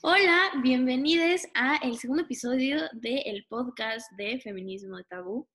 Hola, 0.00 0.52
bienvenidos 0.62 1.42
a 1.54 1.76
el 1.82 1.98
segundo 1.98 2.22
episodio 2.22 2.80
del 2.92 3.44
podcast 3.50 4.10
de 4.12 4.40
Feminismo 4.40 4.96
de 4.96 5.04
Tabú. 5.04 5.46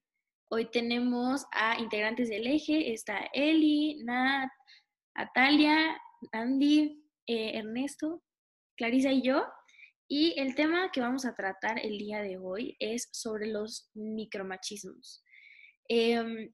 Hoy 0.50 0.70
tenemos 0.70 1.46
a 1.52 1.80
integrantes 1.80 2.30
del 2.30 2.46
eje, 2.46 2.94
está 2.94 3.30
Eli, 3.34 4.04
Nat, 4.04 4.52
Atalia, 5.16 6.00
Andy, 6.34 7.04
eh, 7.26 7.58
Ernesto, 7.58 8.22
Clarisa 8.76 9.12
y 9.12 9.24
yo. 9.24 9.44
Y 10.08 10.40
el 10.40 10.54
tema 10.54 10.92
que 10.92 11.02
vamos 11.02 11.26
a 11.26 11.34
tratar 11.34 11.84
el 11.84 11.98
día 11.98 12.22
de 12.22 12.38
hoy 12.38 12.78
es 12.80 13.10
sobre 13.12 13.48
los 13.48 13.90
micromachismos. 13.96 15.24
Em, 15.90 16.52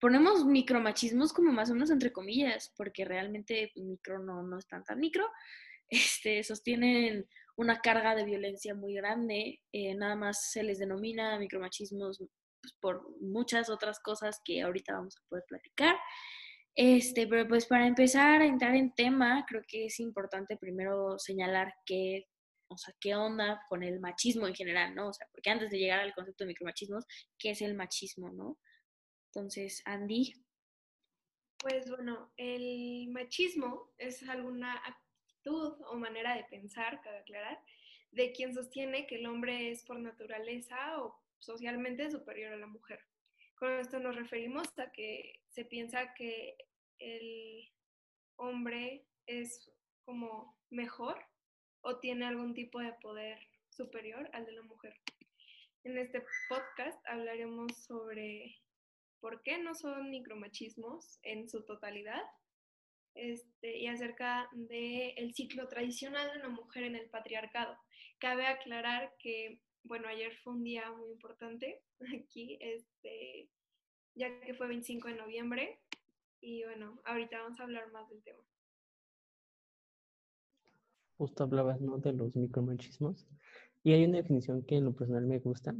ponemos 0.00 0.44
micromachismos 0.44 1.32
como 1.32 1.52
más 1.52 1.70
o 1.70 1.74
menos 1.74 1.90
entre 1.90 2.12
comillas, 2.12 2.72
porque 2.76 3.04
realmente 3.04 3.72
micro 3.76 4.18
no, 4.18 4.42
no 4.42 4.58
es 4.58 4.66
tan 4.66 4.84
tan 4.84 5.00
micro, 5.00 5.28
este, 5.88 6.42
sostienen 6.42 7.26
una 7.56 7.80
carga 7.80 8.14
de 8.14 8.24
violencia 8.24 8.74
muy 8.74 8.94
grande, 8.94 9.62
eh, 9.72 9.94
nada 9.94 10.14
más 10.14 10.50
se 10.50 10.62
les 10.62 10.78
denomina 10.78 11.38
micromachismos 11.38 12.18
pues, 12.18 12.74
por 12.80 13.20
muchas 13.20 13.70
otras 13.70 13.98
cosas 14.00 14.40
que 14.44 14.62
ahorita 14.62 14.92
vamos 14.94 15.16
a 15.16 15.28
poder 15.28 15.44
platicar. 15.48 15.96
Este, 16.74 17.26
pero 17.26 17.48
pues 17.48 17.64
para 17.64 17.86
empezar 17.86 18.42
a 18.42 18.46
entrar 18.46 18.74
en 18.74 18.92
tema, 18.94 19.46
creo 19.48 19.62
que 19.66 19.86
es 19.86 19.98
importante 19.98 20.58
primero 20.58 21.18
señalar 21.18 21.72
qué, 21.86 22.26
o 22.68 22.76
sea, 22.76 22.94
qué 23.00 23.14
onda 23.14 23.62
con 23.70 23.82
el 23.82 23.98
machismo 24.00 24.46
en 24.46 24.54
general, 24.54 24.94
¿no? 24.94 25.08
O 25.08 25.12
sea, 25.14 25.26
porque 25.32 25.48
antes 25.48 25.70
de 25.70 25.78
llegar 25.78 26.00
al 26.00 26.12
concepto 26.12 26.44
de 26.44 26.48
micromachismos, 26.48 27.06
¿qué 27.38 27.50
es 27.50 27.62
el 27.62 27.74
machismo, 27.74 28.30
no? 28.30 28.58
Entonces, 29.36 29.82
Andy. 29.84 30.32
Pues 31.58 31.90
bueno, 31.90 32.32
el 32.38 33.08
machismo 33.10 33.92
es 33.98 34.26
alguna 34.26 34.82
o 35.44 35.96
manera 35.96 36.34
de 36.36 36.44
pensar, 36.44 37.02
cabe 37.02 37.18
aclarar, 37.18 37.62
de 38.12 38.32
quien 38.32 38.54
sostiene 38.54 39.06
que 39.06 39.16
el 39.16 39.26
hombre 39.26 39.70
es 39.70 39.84
por 39.84 40.00
naturaleza 40.00 41.02
o 41.02 41.20
socialmente 41.38 42.10
superior 42.10 42.54
a 42.54 42.56
la 42.56 42.66
mujer. 42.66 42.98
Con 43.56 43.72
esto 43.72 44.00
nos 44.00 44.16
referimos 44.16 44.66
a 44.78 44.90
que 44.90 45.42
se 45.48 45.66
piensa 45.66 46.14
que 46.14 46.56
el 46.98 47.68
hombre 48.36 49.04
es 49.26 49.70
como 50.06 50.58
mejor 50.70 51.22
o 51.82 51.98
tiene 51.98 52.24
algún 52.24 52.54
tipo 52.54 52.80
de 52.80 52.94
poder 53.02 53.38
superior 53.68 54.30
al 54.32 54.46
de 54.46 54.52
la 54.52 54.62
mujer. 54.62 54.94
En 55.84 55.98
este 55.98 56.24
podcast 56.48 56.98
hablaremos 57.06 57.84
sobre 57.84 58.56
por 59.20 59.42
qué 59.42 59.58
no 59.58 59.74
son 59.74 60.10
micromachismos 60.10 61.18
en 61.22 61.48
su 61.48 61.64
totalidad 61.64 62.22
este, 63.14 63.78
y 63.78 63.86
acerca 63.86 64.48
del 64.52 65.34
ciclo 65.34 65.68
tradicional 65.68 66.30
de 66.32 66.38
una 66.40 66.50
mujer 66.50 66.84
en 66.84 66.96
el 66.96 67.08
patriarcado. 67.08 67.76
Cabe 68.18 68.46
aclarar 68.46 69.14
que, 69.18 69.60
bueno, 69.84 70.08
ayer 70.08 70.36
fue 70.42 70.52
un 70.52 70.64
día 70.64 70.90
muy 70.92 71.10
importante 71.10 71.82
aquí, 72.22 72.58
este, 72.60 73.48
ya 74.14 74.40
que 74.40 74.54
fue 74.54 74.68
25 74.68 75.08
de 75.08 75.14
noviembre, 75.14 75.80
y 76.40 76.62
bueno, 76.64 77.00
ahorita 77.04 77.42
vamos 77.42 77.58
a 77.58 77.64
hablar 77.64 77.90
más 77.92 78.08
del 78.08 78.22
tema. 78.22 78.38
Justo 81.16 81.44
hablabas, 81.44 81.80
¿no? 81.80 81.98
De 81.98 82.12
los 82.12 82.36
micromachismos. 82.36 83.26
Y 83.82 83.92
hay 83.92 84.04
una 84.04 84.18
definición 84.18 84.62
que 84.62 84.76
en 84.76 84.84
lo 84.84 84.94
personal 84.94 85.26
me 85.26 85.38
gusta, 85.38 85.74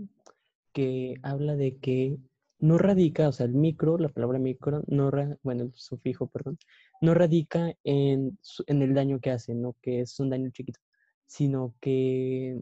que 0.72 1.14
habla 1.22 1.56
de 1.56 1.76
que 1.76 2.18
no 2.58 2.78
radica, 2.78 3.28
o 3.28 3.32
sea, 3.32 3.46
el 3.46 3.54
micro, 3.54 3.98
la 3.98 4.08
palabra 4.08 4.38
micro, 4.38 4.82
no, 4.86 5.10
bueno, 5.42 5.64
el 5.64 5.72
sufijo, 5.74 6.28
perdón, 6.28 6.58
no 7.00 7.14
radica 7.14 7.74
en, 7.84 8.38
en 8.66 8.82
el 8.82 8.94
daño 8.94 9.20
que 9.20 9.30
hace, 9.30 9.54
no 9.54 9.76
que 9.82 10.00
es 10.00 10.18
un 10.20 10.30
daño 10.30 10.50
chiquito, 10.50 10.80
sino 11.26 11.74
que 11.80 12.60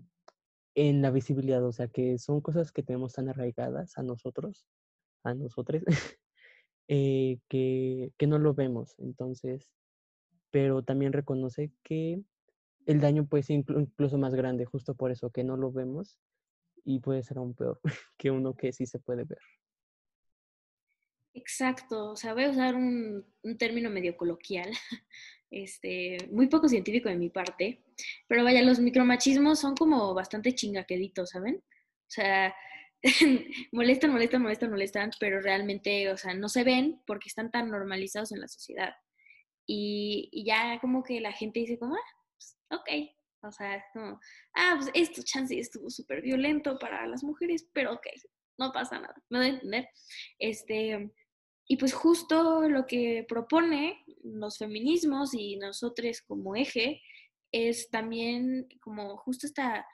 en 0.75 1.03
la 1.03 1.11
visibilidad, 1.11 1.65
o 1.65 1.73
sea, 1.73 1.89
que 1.89 2.19
son 2.19 2.41
cosas 2.41 2.73
que 2.73 2.83
tenemos 2.83 3.13
tan 3.13 3.29
arraigadas 3.29 3.97
a 3.97 4.03
nosotros, 4.03 4.67
a 5.23 5.35
nosotros, 5.35 5.83
eh, 6.89 7.39
que, 7.49 8.13
que 8.19 8.27
no 8.27 8.39
lo 8.39 8.55
vemos. 8.55 8.95
Entonces, 8.99 9.71
pero 10.51 10.83
también 10.83 11.13
reconoce 11.13 11.73
que 11.83 12.23
el 12.87 13.01
daño 13.01 13.27
puede 13.27 13.45
ser 13.45 13.57
incluso 13.57 14.19
más 14.19 14.35
grande, 14.35 14.65
justo 14.65 14.95
por 14.95 15.11
eso 15.11 15.31
que 15.31 15.45
no 15.45 15.57
lo 15.57 15.73
vemos 15.73 16.19
y 16.85 17.01
puede 17.01 17.23
ser 17.23 17.39
aún 17.39 17.55
peor 17.55 17.81
que 18.19 18.31
uno 18.31 18.55
que 18.55 18.73
sí 18.73 18.87
se 18.87 18.99
puede 18.99 19.25
ver. 19.25 19.39
Exacto, 21.35 22.13
o 22.13 22.17
sea, 22.17 22.33
voy 22.33 22.45
a 22.45 22.51
usar 22.51 22.77
un, 22.77 23.27
término 23.59 23.91
medio 23.91 24.17
coloquial, 24.17 24.71
este, 25.51 26.19
muy 26.31 26.47
poco 26.47 26.69
científico 26.69 27.09
de 27.09 27.17
mi 27.17 27.29
parte, 27.29 27.83
pero 28.29 28.45
vaya, 28.45 28.63
los 28.63 28.79
micromachismos 28.79 29.59
son 29.59 29.75
como 29.75 30.15
bastante 30.15 30.55
chingaqueditos, 30.55 31.31
¿saben? 31.31 31.57
O 31.57 32.11
sea, 32.11 32.55
molestan, 33.73 34.13
molestan, 34.13 34.43
molestan, 34.43 34.71
molestan, 34.71 35.11
pero 35.19 35.41
realmente, 35.41 36.11
o 36.11 36.17
sea, 36.17 36.35
no 36.35 36.49
se 36.49 36.63
ven 36.63 37.03
porque 37.05 37.29
están 37.29 37.51
tan 37.51 37.69
normalizados 37.69 38.31
en 38.33 38.41
la 38.41 38.49
sociedad. 38.49 38.95
Y, 39.67 40.45
ya 40.47 40.79
como 40.81 41.03
que 41.03 41.21
la 41.21 41.33
gente 41.33 41.61
dice 41.61 41.79
como, 41.79 41.97
ah, 41.97 42.17
pues, 42.37 42.57
ok, 42.71 42.91
o 43.43 43.53
sea, 43.53 43.85
como, 43.93 44.21
ah, 44.55 44.77
pues 44.79 44.91
esto 44.95 45.23
chance 45.25 45.59
estuvo 45.59 45.91
súper 45.91 46.23
violento 46.23 46.79
para 46.79 47.07
las 47.09 47.25
mujeres, 47.25 47.69
pero 47.73 47.95
ok, 47.95 48.07
no 48.59 48.73
pasa 48.73 49.01
nada, 49.01 49.15
me 49.31 49.39
voy 49.39 49.47
a 49.49 49.51
entender. 49.51 49.89
Este, 50.39 51.11
y 51.67 51.77
pues 51.77 51.95
justo 51.95 52.69
lo 52.69 52.87
que 52.87 53.25
propone 53.29 54.05
los 54.23 54.59
feminismos 54.59 55.35
y 55.35 55.57
nosotros 55.57 56.23
como 56.23 56.57
eje 56.57 57.03
es 57.53 57.91
también 57.91 58.69
como 58.81 59.17
justo 59.17 59.47
esta 59.47 59.87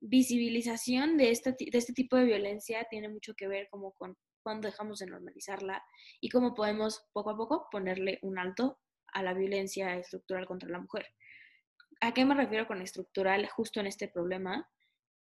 visibilización 0.00 1.16
de, 1.16 1.30
esta, 1.30 1.50
de 1.50 1.70
este 1.72 1.92
tipo 1.92 2.16
de 2.16 2.24
violencia 2.24 2.86
tiene 2.90 3.08
mucho 3.08 3.34
que 3.34 3.48
ver 3.48 3.68
como 3.70 3.92
con 3.92 4.16
cuando 4.42 4.68
dejamos 4.68 4.98
de 4.98 5.06
normalizarla 5.06 5.82
y 6.20 6.28
cómo 6.28 6.54
podemos 6.54 7.06
poco 7.12 7.30
a 7.30 7.36
poco 7.36 7.68
ponerle 7.70 8.18
un 8.22 8.38
alto 8.38 8.80
a 9.12 9.22
la 9.22 9.34
violencia 9.34 9.96
estructural 9.96 10.46
contra 10.46 10.68
la 10.68 10.80
mujer. 10.80 11.06
¿A 12.00 12.12
qué 12.12 12.24
me 12.24 12.34
refiero 12.34 12.66
con 12.66 12.82
estructural 12.82 13.46
justo 13.48 13.78
en 13.78 13.86
este 13.86 14.08
problema? 14.08 14.68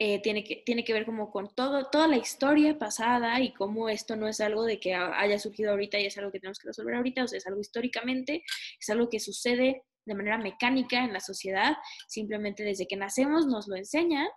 Eh, 0.01 0.23
tiene, 0.23 0.45
que, 0.45 0.63
tiene 0.65 0.85
que 0.85 0.93
ver 0.93 1.05
como 1.05 1.29
con 1.29 1.53
todo, 1.57 1.91
toda 1.91 2.07
la 2.07 2.17
historia 2.17 2.79
pasada 2.79 3.41
y 3.41 3.53
cómo 3.53 3.89
esto 3.89 4.15
no 4.15 4.29
es 4.29 4.41
algo 4.41 4.65
de 4.65 4.79
que 4.79 4.95
haya 4.95 5.41
surgido 5.41 5.73
ahorita 5.73 5.99
y 5.99 6.07
es 6.07 6.17
algo 6.19 6.31
que 6.31 6.39
tenemos 6.39 6.61
que 6.61 6.69
resolver 6.69 6.95
ahorita, 6.95 7.25
o 7.25 7.27
sea, 7.27 7.39
es 7.39 7.47
algo 7.49 7.61
históricamente, 7.61 8.45
es 8.79 8.91
algo 8.91 9.09
que 9.09 9.19
sucede 9.19 9.83
de 10.05 10.15
manera 10.15 10.39
mecánica 10.39 11.03
en 11.03 11.13
la 11.13 11.19
sociedad, 11.19 11.77
simplemente 12.07 12.63
desde 12.63 12.87
que 12.87 12.97
nacemos 12.97 13.47
nos 13.47 13.67
lo 13.67 13.75
enseñan 13.75 14.29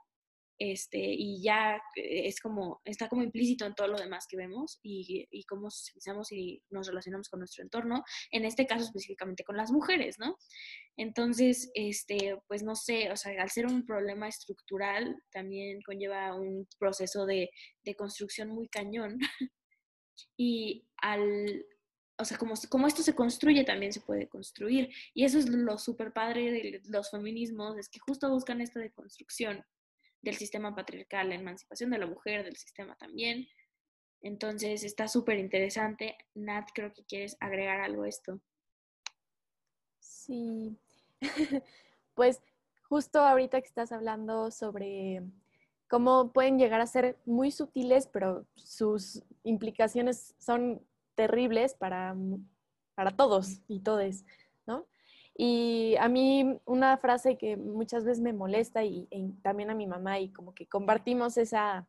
este, 0.64 1.00
y 1.00 1.42
ya 1.42 1.78
eh, 1.96 2.28
es 2.28 2.40
como, 2.40 2.82
está 2.86 3.10
como 3.10 3.24
implícito 3.24 3.66
en 3.66 3.74
todo 3.74 3.88
lo 3.88 3.98
demás 3.98 4.28
que 4.30 4.38
vemos 4.38 4.80
y, 4.84 5.28
y 5.32 5.44
cómo 5.46 5.72
socializamos 5.72 6.32
y 6.32 6.62
nos 6.70 6.86
relacionamos 6.86 7.30
con 7.30 7.40
nuestro 7.40 7.64
entorno, 7.64 8.04
en 8.30 8.46
este 8.46 8.68
caso 8.68 8.84
específicamente 8.84 9.44
con 9.44 9.58
las 9.58 9.72
mujeres, 9.72 10.20
¿no? 10.20 10.38
Entonces, 10.98 11.72
este, 11.74 12.38
pues 12.48 12.62
no 12.62 12.76
sé, 12.76 13.12
o 13.12 13.16
sea, 13.16 13.42
al 13.42 13.50
ser 13.50 13.66
un 13.66 13.88
problema 13.88 14.28
estructural, 14.28 15.16
también 15.32 15.82
conlleva 15.82 16.36
un 16.36 16.68
proceso 16.78 17.26
de, 17.26 17.50
de 17.84 17.96
construcción 17.96 18.50
muy 18.50 18.68
cañón. 18.68 19.18
y 20.38 20.86
al, 21.02 21.66
o 22.20 22.26
sea, 22.26 22.38
como, 22.38 22.54
como, 22.70 22.86
esto 22.86 23.02
se 23.02 23.16
construye, 23.16 23.64
también 23.64 23.94
se 23.94 24.02
puede 24.02 24.30
construir. 24.30 24.90
Y 25.16 25.26
eso 25.26 25.40
es 25.40 25.50
lo 25.50 25.80
súper 25.80 26.14
padre 26.14 26.52
de 26.52 26.82
los 26.86 27.10
feminismos, 27.10 27.80
es 27.80 27.90
que 27.90 28.00
justo 28.00 28.30
buscan 28.30 28.62
esta 28.62 28.80
deconstrucción 28.80 29.66
del 30.22 30.36
sistema 30.36 30.76
patriarcal, 30.76 31.30
la 31.30 31.36
emancipación 31.36 31.90
de 31.90 31.98
la 31.98 32.06
mujer, 32.08 32.44
del 32.44 32.56
sistema 32.56 32.96
también. 32.96 33.48
Entonces 34.22 34.84
está 34.84 35.08
súper 35.08 35.40
interesante. 35.40 36.16
Nat, 36.36 36.70
creo 36.74 36.94
que 36.94 37.04
quieres 37.04 37.38
agregar 37.40 37.82
algo 37.82 38.04
a 38.04 38.10
esto. 38.10 38.40
Sí, 40.00 40.78
pues 42.14 42.42
justo 42.84 43.20
ahorita 43.20 43.62
que 43.62 43.68
estás 43.68 43.92
hablando 43.92 44.52
sobre 44.52 45.24
cómo 45.88 46.32
pueden 46.32 46.60
llegar 46.60 46.82
a 46.82 46.88
ser 46.88 47.18
muy 47.26 47.52
sutiles, 47.52 48.08
pero 48.08 48.46
sus 48.56 49.24
implicaciones 49.44 50.36
son 50.38 50.82
terribles 51.16 51.74
para, 51.74 52.16
para 52.96 53.16
todos 53.16 53.60
y 53.68 53.80
todes. 53.80 54.26
Y 55.36 55.96
a 56.00 56.10
mí 56.10 56.60
una 56.66 56.98
frase 56.98 57.38
que 57.38 57.58
muchas 57.58 58.06
veces 58.06 58.22
me 58.22 58.34
molesta 58.34 58.84
y, 58.84 59.08
también 59.42 59.70
a 59.70 59.76
mi 59.76 59.88
mamá 59.88 60.20
y 60.20 60.30
como 60.30 60.54
que 60.54 60.68
compartimos 60.68 61.38
esa, 61.38 61.88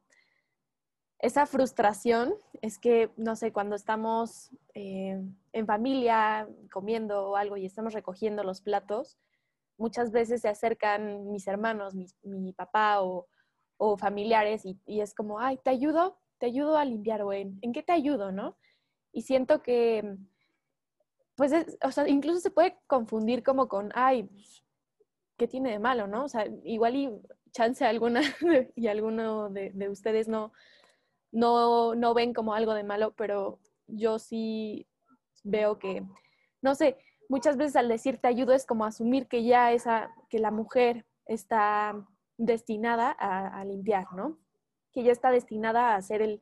esa 1.18 1.46
frustración 1.46 2.34
es 2.60 2.78
que, 2.78 3.10
no 3.16 3.36
sé, 3.36 3.52
cuando 3.52 3.76
estamos 3.76 4.50
eh, 4.74 5.20
en 5.52 5.66
familia 5.66 6.48
comiendo 6.70 7.30
o 7.30 7.36
algo 7.36 7.56
y 7.56 7.66
estamos 7.66 7.94
recogiendo 7.94 8.44
los 8.44 8.60
platos, 8.60 9.18
muchas 9.76 10.12
veces 10.12 10.42
se 10.42 10.48
acercan 10.48 11.30
mis 11.30 11.46
hermanos, 11.48 11.94
mi, 12.22 12.52
papá 12.52 13.02
o, 13.02 13.26
familiares 13.98 14.64
y, 14.64 14.78
y, 14.86 15.00
es 15.00 15.12
como, 15.12 15.40
ay, 15.40 15.58
¿te 15.58 15.70
ayudo? 15.70 16.22
te 16.42 16.46
ayudo 16.46 16.76
a 16.76 16.84
limpiar 16.84 17.22
o 17.22 17.32
en, 17.32 17.56
¿en 17.62 17.72
qué 17.72 17.84
te 17.84 17.92
ayudo, 17.92 18.32
no? 18.32 18.56
Y 19.12 19.22
siento 19.22 19.62
que, 19.62 20.16
pues, 21.50 21.76
o 21.82 21.90
sea, 21.90 22.08
incluso 22.08 22.38
se 22.38 22.52
puede 22.52 22.78
confundir 22.86 23.42
como 23.42 23.66
con, 23.66 23.90
ay, 23.96 24.30
¿qué 25.36 25.48
tiene 25.48 25.72
de 25.72 25.80
malo, 25.80 26.06
no? 26.06 26.22
O 26.22 26.28
sea, 26.28 26.46
igual 26.62 26.94
y 26.94 27.10
chance 27.50 27.84
alguna 27.84 28.20
y 28.76 28.86
alguno 28.86 29.50
de, 29.50 29.70
de 29.70 29.88
ustedes 29.88 30.28
no, 30.28 30.52
no, 31.32 31.96
no 31.96 32.14
ven 32.14 32.32
como 32.32 32.54
algo 32.54 32.74
de 32.74 32.84
malo, 32.84 33.12
pero 33.16 33.58
yo 33.88 34.20
sí 34.20 34.86
veo 35.42 35.80
que, 35.80 36.04
no 36.60 36.76
sé, 36.76 36.96
muchas 37.28 37.56
veces 37.56 37.74
al 37.74 37.88
decir 37.88 38.18
te 38.18 38.28
ayudo 38.28 38.52
es 38.52 38.64
como 38.64 38.84
asumir 38.84 39.26
que 39.26 39.42
ya 39.42 39.72
esa, 39.72 40.14
que 40.28 40.38
la 40.38 40.52
mujer 40.52 41.06
está 41.26 42.06
destinada 42.38 43.10
a, 43.10 43.64
limpiar, 43.64 44.12
¿no? 44.12 44.38
Que 44.92 45.02
ya 45.02 45.10
está 45.10 45.32
destinada 45.32 45.90
a 45.90 45.96
hacer 45.96 46.22
el, 46.22 46.40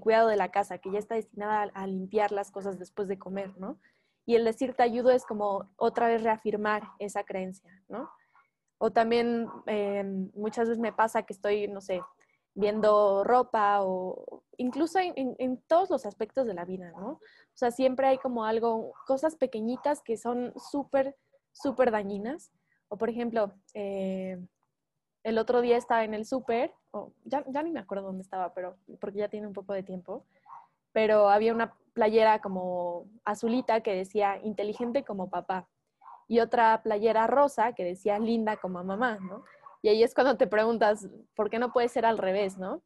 cuidado 0.00 0.26
de 0.26 0.36
la 0.36 0.50
casa, 0.50 0.78
que 0.78 0.90
ya 0.90 0.98
está 0.98 1.14
destinada 1.14 1.70
a, 1.72 1.86
limpiar 1.86 2.32
las 2.32 2.50
cosas 2.50 2.80
después 2.80 3.06
de 3.06 3.16
comer, 3.16 3.56
¿no? 3.58 3.78
Y 4.26 4.36
el 4.36 4.44
decir 4.44 4.74
te 4.74 4.82
ayudo 4.82 5.10
es 5.10 5.24
como 5.24 5.70
otra 5.76 6.08
vez 6.08 6.22
reafirmar 6.22 6.82
esa 6.98 7.24
creencia, 7.24 7.82
¿no? 7.88 8.10
O 8.78 8.90
también 8.90 9.48
eh, 9.66 10.04
muchas 10.34 10.68
veces 10.68 10.80
me 10.80 10.92
pasa 10.92 11.22
que 11.22 11.32
estoy, 11.32 11.68
no 11.68 11.80
sé, 11.80 12.00
viendo 12.54 13.24
ropa 13.24 13.82
o 13.82 14.42
incluso 14.56 14.98
en, 14.98 15.62
todos 15.66 15.90
los 15.90 16.06
aspectos 16.06 16.46
de 16.46 16.54
la 16.54 16.64
vida, 16.64 16.92
¿no? 16.92 17.12
O 17.12 17.20
sea, 17.54 17.70
siempre 17.70 18.06
hay 18.06 18.18
como 18.18 18.44
algo, 18.44 18.92
cosas 19.06 19.36
pequeñitas 19.36 20.02
que 20.02 20.16
son 20.16 20.52
súper, 20.56 21.16
súper 21.52 21.90
dañinas. 21.90 22.52
O 22.88 22.96
por 22.96 23.08
ejemplo, 23.08 23.52
eh, 23.74 24.38
el 25.22 25.38
otro 25.38 25.60
día 25.60 25.76
estaba 25.76 26.04
en 26.04 26.14
el 26.14 26.24
súper, 26.24 26.72
ya, 27.24 27.44
ya 27.48 27.62
ni 27.62 27.70
me 27.70 27.80
acuerdo 27.80 28.06
dónde 28.06 28.22
estaba, 28.22 28.52
pero 28.54 28.76
porque 29.00 29.18
ya 29.18 29.28
tiene 29.28 29.46
un 29.46 29.52
poco 29.52 29.72
de 29.72 29.82
tiempo, 29.82 30.26
pero 30.92 31.28
había 31.28 31.54
una 31.54 31.76
playera 32.00 32.40
como 32.40 33.10
azulita 33.26 33.82
que 33.82 33.94
decía 33.94 34.40
inteligente 34.42 35.04
como 35.04 35.28
papá 35.28 35.68
y 36.28 36.40
otra 36.40 36.82
playera 36.82 37.26
rosa 37.26 37.74
que 37.74 37.84
decía 37.84 38.18
linda 38.18 38.56
como 38.56 38.82
mamá, 38.82 39.18
¿no? 39.20 39.44
Y 39.82 39.90
ahí 39.90 40.02
es 40.02 40.14
cuando 40.14 40.38
te 40.38 40.46
preguntas, 40.46 41.06
¿por 41.36 41.50
qué 41.50 41.58
no 41.58 41.74
puede 41.74 41.88
ser 41.88 42.06
al 42.06 42.16
revés, 42.16 42.56
no? 42.56 42.82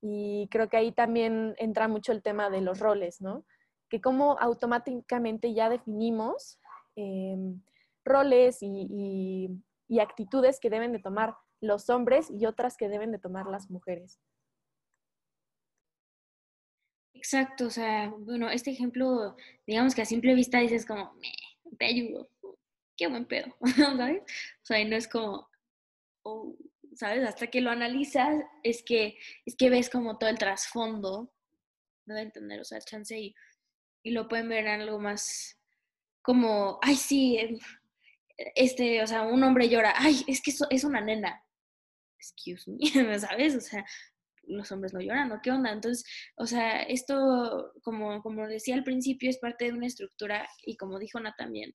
Y 0.00 0.48
creo 0.50 0.70
que 0.70 0.78
ahí 0.78 0.92
también 0.92 1.54
entra 1.58 1.88
mucho 1.88 2.12
el 2.12 2.22
tema 2.22 2.48
de 2.48 2.62
los 2.62 2.80
roles, 2.80 3.20
¿no? 3.20 3.44
Que 3.90 4.00
como 4.00 4.38
automáticamente 4.38 5.52
ya 5.52 5.68
definimos 5.68 6.58
em, 6.96 7.60
roles 8.02 8.62
y, 8.62 9.60
y 9.88 9.98
actitudes 10.00 10.58
que 10.58 10.70
deben 10.70 10.92
de 10.92 11.00
tomar 11.00 11.36
los 11.60 11.90
hombres 11.90 12.30
y 12.30 12.46
otras 12.46 12.78
que 12.78 12.88
deben 12.88 13.12
de 13.12 13.18
tomar 13.18 13.44
las 13.44 13.70
mujeres. 13.70 14.18
Exacto, 17.24 17.68
o 17.68 17.70
sea, 17.70 18.12
bueno, 18.18 18.50
este 18.50 18.70
ejemplo, 18.70 19.34
digamos 19.66 19.94
que 19.94 20.02
a 20.02 20.04
simple 20.04 20.34
vista 20.34 20.58
dices 20.58 20.84
como, 20.84 21.18
te 21.78 21.86
ayudo, 21.86 22.28
qué 22.98 23.06
buen 23.06 23.24
pedo, 23.24 23.56
¿sabes? 23.96 24.22
O 24.62 24.66
sea, 24.66 24.84
no 24.84 24.94
es 24.94 25.08
como, 25.08 25.48
o, 26.22 26.54
¿sabes? 26.94 27.26
Hasta 27.26 27.46
que 27.46 27.62
lo 27.62 27.70
analizas, 27.70 28.44
es 28.62 28.82
que, 28.82 29.16
es 29.46 29.56
que 29.56 29.70
ves 29.70 29.88
como 29.88 30.18
todo 30.18 30.28
el 30.28 30.36
trasfondo, 30.36 31.32
no 32.04 32.14
de 32.14 32.20
entender, 32.20 32.60
o 32.60 32.64
sea, 32.64 32.78
chance 32.82 33.18
y, 33.18 33.34
y 34.02 34.10
lo 34.10 34.28
pueden 34.28 34.50
ver 34.50 34.66
en 34.66 34.82
algo 34.82 34.98
más 34.98 35.58
como, 36.20 36.78
ay, 36.82 36.96
sí, 36.96 37.38
em, 37.38 37.58
este, 38.54 39.02
o 39.02 39.06
sea, 39.06 39.22
un 39.22 39.42
hombre 39.42 39.70
llora, 39.70 39.94
ay, 39.96 40.22
es 40.26 40.42
que 40.42 40.52
es 40.68 40.84
una 40.84 41.00
nena, 41.00 41.42
excuse 42.18 42.70
me, 42.70 42.80
¿sabes? 43.18 43.56
O 43.56 43.62
sea, 43.62 43.86
los 44.46 44.70
hombres 44.72 44.92
no 44.92 45.00
lloran, 45.00 45.28
¿no? 45.28 45.40
¿Qué 45.42 45.50
onda? 45.50 45.72
Entonces, 45.72 46.04
o 46.36 46.46
sea, 46.46 46.82
esto, 46.82 47.72
como, 47.82 48.22
como 48.22 48.46
decía 48.46 48.74
al 48.74 48.84
principio, 48.84 49.30
es 49.30 49.38
parte 49.38 49.66
de 49.66 49.72
una 49.72 49.86
estructura 49.86 50.48
y 50.64 50.76
como 50.76 50.98
dijo 50.98 51.18
Ana 51.18 51.34
también, 51.36 51.74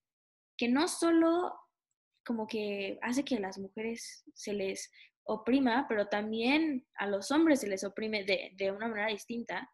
que 0.58 0.68
no 0.68 0.88
solo 0.88 1.54
como 2.26 2.48
que 2.48 3.00
hace 3.02 3.24
que 3.24 3.38
a 3.38 3.40
las 3.40 3.58
mujeres 3.58 4.24
se 4.34 4.54
les 4.54 4.92
oprima, 5.24 5.86
pero 5.88 6.08
también 6.08 6.86
a 6.96 7.08
los 7.08 7.32
hombres 7.32 7.62
se 7.62 7.68
les 7.68 7.84
oprime 7.84 8.24
de, 8.24 8.52
de 8.56 8.72
una 8.72 8.88
manera 8.88 9.10
distinta, 9.10 9.70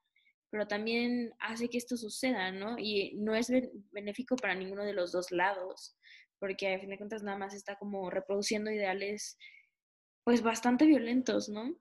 pero 0.50 0.68
también 0.68 1.34
hace 1.40 1.70
que 1.70 1.78
esto 1.78 1.98
suceda, 1.98 2.52
¿no? 2.52 2.78
Y 2.78 3.16
no 3.18 3.36
es 3.36 3.52
benéfico 3.92 4.36
para 4.36 4.56
ninguno 4.56 4.84
de 4.84 4.94
los 4.94 5.12
dos 5.12 5.32
lados, 5.32 5.98
porque 6.40 6.74
a 6.74 6.80
fin 6.80 6.90
de 6.90 6.98
cuentas 6.98 7.24
nada 7.24 7.38
más 7.38 7.54
está 7.54 7.76
como 7.78 8.10
reproduciendo 8.10 8.72
ideales 8.72 9.38
pues 10.24 10.42
bastante 10.42 10.86
violentos, 10.86 11.50
¿no? 11.50 11.76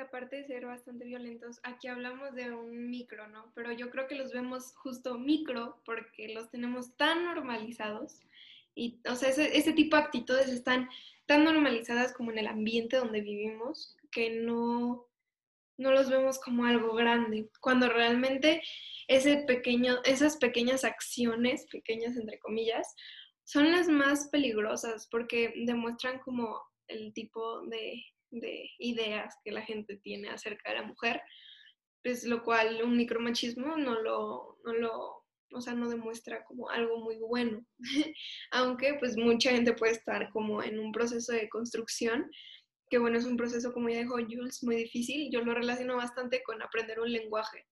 Aparte 0.00 0.36
de 0.36 0.46
ser 0.46 0.66
bastante 0.66 1.04
violentos, 1.04 1.60
aquí 1.62 1.88
hablamos 1.88 2.34
de 2.34 2.52
un 2.52 2.88
micro, 2.88 3.26
¿no? 3.28 3.50
Pero 3.54 3.72
yo 3.72 3.90
creo 3.90 4.06
que 4.06 4.14
los 4.14 4.32
vemos 4.32 4.74
justo 4.76 5.18
micro 5.18 5.80
porque 5.84 6.28
los 6.28 6.50
tenemos 6.50 6.96
tan 6.96 7.24
normalizados 7.24 8.20
y, 8.74 9.00
o 9.08 9.16
sea, 9.16 9.30
ese, 9.30 9.56
ese 9.58 9.72
tipo 9.72 9.96
de 9.96 10.02
actitudes 10.02 10.48
están 10.48 10.88
tan 11.26 11.44
normalizadas 11.44 12.12
como 12.12 12.30
en 12.30 12.38
el 12.38 12.46
ambiente 12.46 12.96
donde 12.96 13.20
vivimos 13.20 13.96
que 14.10 14.30
no, 14.30 15.08
no 15.76 15.92
los 15.92 16.08
vemos 16.08 16.38
como 16.38 16.64
algo 16.64 16.94
grande, 16.94 17.50
cuando 17.60 17.88
realmente 17.88 18.62
ese 19.08 19.38
pequeño, 19.38 19.98
esas 20.04 20.36
pequeñas 20.36 20.84
acciones, 20.84 21.66
pequeñas 21.66 22.16
entre 22.16 22.38
comillas, 22.38 22.94
son 23.44 23.72
las 23.72 23.88
más 23.88 24.28
peligrosas 24.28 25.08
porque 25.10 25.54
demuestran 25.64 26.18
como 26.20 26.60
el 26.86 27.12
tipo 27.12 27.62
de, 27.62 28.04
ideas 28.30 29.34
que 29.44 29.52
la 29.52 29.62
gente 29.62 29.96
tiene 29.96 30.28
acerca 30.28 30.70
de 30.70 30.76
la 30.76 30.86
mujer, 30.86 31.20
pues 32.02 32.24
lo 32.24 32.42
cual 32.42 32.82
un 32.82 32.96
micromachismo 32.96 33.76
no 33.76 34.00
lo, 34.00 34.58
no 34.64 34.72
lo, 34.74 35.24
o 35.52 35.60
sea, 35.60 35.74
no 35.74 35.88
demuestra 35.88 36.44
como 36.44 36.68
algo 36.70 36.98
muy 36.98 37.16
bueno, 37.18 37.64
aunque 38.50 38.94
pues 38.94 39.16
mucha 39.16 39.50
gente 39.50 39.72
puede 39.72 39.92
estar 39.92 40.30
como 40.30 40.62
en 40.62 40.78
un 40.78 40.92
proceso 40.92 41.32
de 41.32 41.48
construcción, 41.48 42.30
que 42.90 42.98
bueno, 42.98 43.18
es 43.18 43.26
un 43.26 43.36
proceso 43.36 43.72
como 43.72 43.88
ya 43.88 43.98
dijo 43.98 44.16
Jules, 44.16 44.62
muy 44.62 44.76
difícil, 44.76 45.30
yo 45.30 45.42
lo 45.42 45.54
relaciono 45.54 45.96
bastante 45.96 46.42
con 46.42 46.62
aprender 46.62 47.00
un 47.00 47.12
lenguaje. 47.12 47.66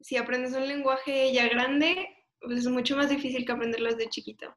Si 0.00 0.16
aprendes 0.16 0.54
un 0.54 0.68
lenguaje 0.68 1.32
ya 1.32 1.48
grande, 1.48 2.08
pues 2.40 2.60
es 2.60 2.66
mucho 2.68 2.96
más 2.96 3.10
difícil 3.10 3.44
que 3.44 3.52
aprenderlo 3.52 3.90
desde 3.90 4.10
chiquito 4.10 4.54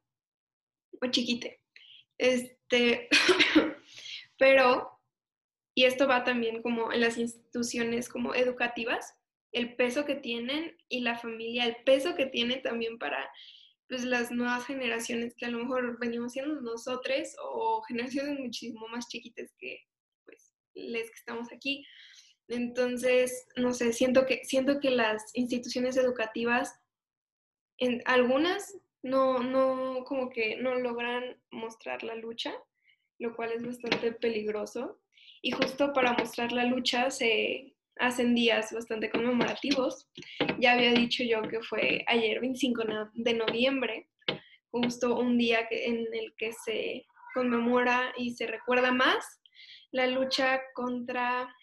o 1.02 1.08
chiquite. 1.08 1.62
Este, 2.18 3.08
pero, 4.40 5.00
y 5.76 5.84
esto 5.84 6.08
va 6.08 6.24
también 6.24 6.64
como 6.64 6.92
en 6.92 7.02
las 7.02 7.18
instituciones 7.18 8.10
como 8.10 8.34
educativas, 8.34 9.16
el 9.52 9.76
peso 9.76 10.06
que 10.06 10.16
tienen 10.16 10.78
y 10.88 11.02
la 11.02 11.18
familia, 11.18 11.66
el 11.66 11.76
peso 11.84 12.16
que 12.16 12.26
tiene 12.26 12.58
también 12.58 12.98
para 12.98 13.30
pues, 13.88 14.06
las 14.06 14.32
nuevas 14.32 14.66
generaciones 14.66 15.36
que 15.36 15.46
a 15.46 15.50
lo 15.50 15.60
mejor 15.60 16.00
venimos 16.00 16.34
siendo 16.34 16.62
nosotros 16.62 17.36
o 17.44 17.82
generaciones 17.82 18.40
muchísimo 18.40 18.88
más 18.88 19.08
chiquitas 19.10 19.52
que 19.58 19.80
pues 20.26 20.54
les 20.74 21.10
que 21.10 21.18
estamos 21.18 21.52
aquí. 21.52 21.86
Entonces, 22.48 23.48
no 23.58 23.74
sé, 23.74 23.92
siento 23.94 24.26
que, 24.26 24.44
siento 24.46 24.80
que 24.80 24.92
las 24.92 25.24
instituciones 25.34 25.98
educativas, 25.98 26.80
en 27.78 28.02
algunas 28.06 28.78
no, 29.02 29.40
no, 29.40 30.04
como 30.06 30.30
que 30.30 30.58
no 30.58 30.76
logran 30.76 31.42
mostrar 31.52 32.04
la 32.04 32.16
lucha, 32.16 32.54
lo 33.20 33.36
cual 33.36 33.52
es 33.52 33.66
bastante 33.66 34.12
peligroso. 34.14 35.00
Y 35.42 35.52
justo 35.52 35.94
para 35.94 36.14
mostrar 36.14 36.52
la 36.52 36.66
lucha 36.66 37.12
se 37.12 37.76
hacen 38.00 38.34
días 38.34 38.72
bastante 38.74 39.10
conmemorativos. 39.10 40.10
Ya 40.60 40.74
había 40.74 40.94
dicho 40.94 41.24
yo 41.24 41.42
que 41.44 41.62
fue 41.62 42.04
ayer 42.08 42.40
25 42.40 42.84
de 43.14 43.34
noviembre, 43.34 44.10
justo 44.72 45.18
un 45.18 45.38
día 45.38 45.68
en 45.70 46.08
el 46.14 46.34
que 46.38 46.54
se 46.54 47.06
conmemora 47.34 48.14
y 48.18 48.32
se 48.32 48.48
recuerda 48.48 48.92
más 48.92 49.42
la 49.92 50.08
lucha 50.08 50.62
contra 50.74 51.54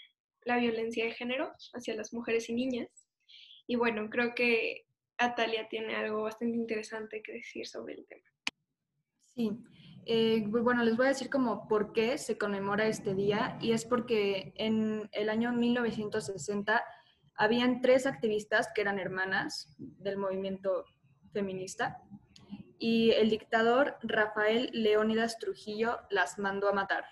la 0.44 0.58
violencia 0.58 1.04
de 1.04 1.12
género 1.12 1.52
hacia 1.74 1.94
las 1.94 2.12
mujeres 2.12 2.48
y 2.48 2.54
niñas. 2.54 2.88
Y 3.66 3.76
bueno, 3.76 4.08
creo 4.10 4.34
que 4.34 4.86
Atalia 5.18 5.68
tiene 5.68 5.96
algo 5.96 6.22
bastante 6.22 6.56
interesante 6.56 7.22
que 7.22 7.32
decir 7.32 7.66
sobre 7.66 7.94
el 7.94 8.06
tema. 8.06 8.22
Sí, 9.34 9.50
eh, 10.06 10.44
bueno, 10.46 10.84
les 10.84 10.96
voy 10.96 11.06
a 11.06 11.08
decir 11.08 11.28
como 11.28 11.66
por 11.66 11.92
qué 11.92 12.16
se 12.16 12.38
conmemora 12.38 12.86
este 12.86 13.14
día 13.14 13.58
y 13.60 13.72
es 13.72 13.84
porque 13.84 14.54
en 14.56 15.08
el 15.10 15.28
año 15.28 15.52
1960 15.52 16.84
habían 17.34 17.80
tres 17.80 18.06
activistas 18.06 18.68
que 18.72 18.82
eran 18.82 19.00
hermanas 19.00 19.74
del 19.78 20.16
movimiento 20.16 20.84
feminista 21.32 22.00
y 22.78 23.10
el 23.10 23.30
dictador 23.30 23.96
Rafael 24.02 24.70
Leónidas 24.72 25.38
Trujillo 25.38 25.98
las 26.10 26.38
mandó 26.38 26.68
a 26.68 26.72
matar. 26.72 27.04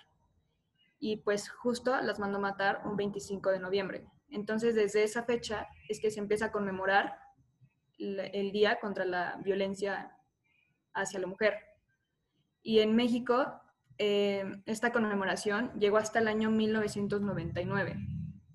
Y 1.00 1.16
pues 1.16 1.48
justo 1.48 2.00
las 2.00 2.20
mandó 2.20 2.38
a 2.38 2.42
matar 2.42 2.82
un 2.84 2.96
25 2.96 3.50
de 3.50 3.58
noviembre. 3.58 4.06
Entonces 4.30 4.76
desde 4.76 5.02
esa 5.02 5.24
fecha 5.24 5.66
es 5.88 6.00
que 6.00 6.12
se 6.12 6.20
empieza 6.20 6.46
a 6.46 6.52
conmemorar 6.52 7.18
el 7.98 8.52
Día 8.52 8.78
contra 8.78 9.04
la 9.04 9.40
Violencia 9.42 10.16
hacia 10.92 11.18
la 11.18 11.26
Mujer. 11.26 11.73
Y 12.64 12.80
en 12.80 12.96
México 12.96 13.60
eh, 13.98 14.44
esta 14.66 14.90
conmemoración 14.90 15.70
llegó 15.78 15.98
hasta 15.98 16.18
el 16.18 16.26
año 16.26 16.50
1999 16.50 17.96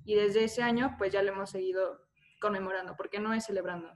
y 0.03 0.15
desde 0.15 0.43
ese 0.43 0.63
año 0.63 0.95
pues 0.97 1.13
ya 1.13 1.23
lo 1.23 1.31
hemos 1.31 1.51
seguido 1.51 2.01
conmemorando, 2.41 2.95
porque 2.97 3.19
no 3.19 3.33
es 3.33 3.45
celebrando. 3.45 3.89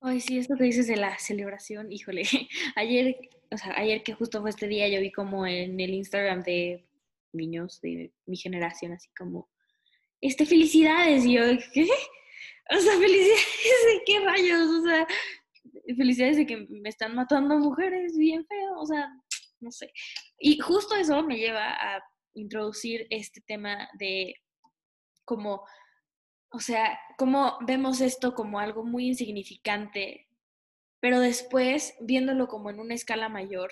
Ay, 0.00 0.20
sí, 0.20 0.38
esto 0.38 0.56
que 0.56 0.64
dices 0.64 0.88
de 0.88 0.96
la 0.96 1.16
celebración, 1.18 1.90
híjole, 1.90 2.22
ayer, 2.76 3.16
o 3.50 3.56
sea, 3.56 3.72
ayer 3.76 4.02
que 4.02 4.14
justo 4.14 4.40
fue 4.40 4.50
este 4.50 4.66
día, 4.66 4.88
yo 4.88 5.00
vi 5.00 5.12
como 5.12 5.46
en 5.46 5.78
el 5.78 5.94
Instagram 5.94 6.42
de 6.42 6.84
niños 7.32 7.80
de 7.80 8.12
mi 8.26 8.36
generación, 8.36 8.92
así 8.92 9.08
como, 9.16 9.48
este, 10.20 10.44
felicidades, 10.44 11.24
y 11.24 11.34
yo, 11.34 11.42
¿qué? 11.72 11.86
O 12.70 12.80
sea, 12.80 12.96
felicidades 12.96 13.44
de 13.92 14.02
qué 14.06 14.20
rayos, 14.20 14.68
o 14.68 14.82
sea, 14.84 15.06
felicidades 15.96 16.36
de 16.36 16.46
que 16.46 16.66
me 16.68 16.88
están 16.88 17.14
matando 17.14 17.58
mujeres 17.58 18.16
bien 18.16 18.44
feo, 18.46 18.78
o 18.78 18.86
sea, 18.86 19.08
no 19.60 19.70
sé. 19.70 19.92
Y 20.38 20.58
justo 20.58 20.94
eso 20.94 21.22
me 21.22 21.38
lleva 21.38 21.68
a 21.70 22.02
introducir 22.34 23.06
este 23.10 23.40
tema 23.40 23.88
de 23.98 24.34
como, 25.24 25.64
o 26.50 26.60
sea, 26.60 26.98
cómo 27.18 27.58
vemos 27.66 28.00
esto 28.00 28.34
como 28.34 28.58
algo 28.58 28.84
muy 28.84 29.06
insignificante, 29.06 30.28
pero 31.00 31.20
después 31.20 31.94
viéndolo 32.00 32.48
como 32.48 32.70
en 32.70 32.80
una 32.80 32.94
escala 32.94 33.28
mayor, 33.28 33.70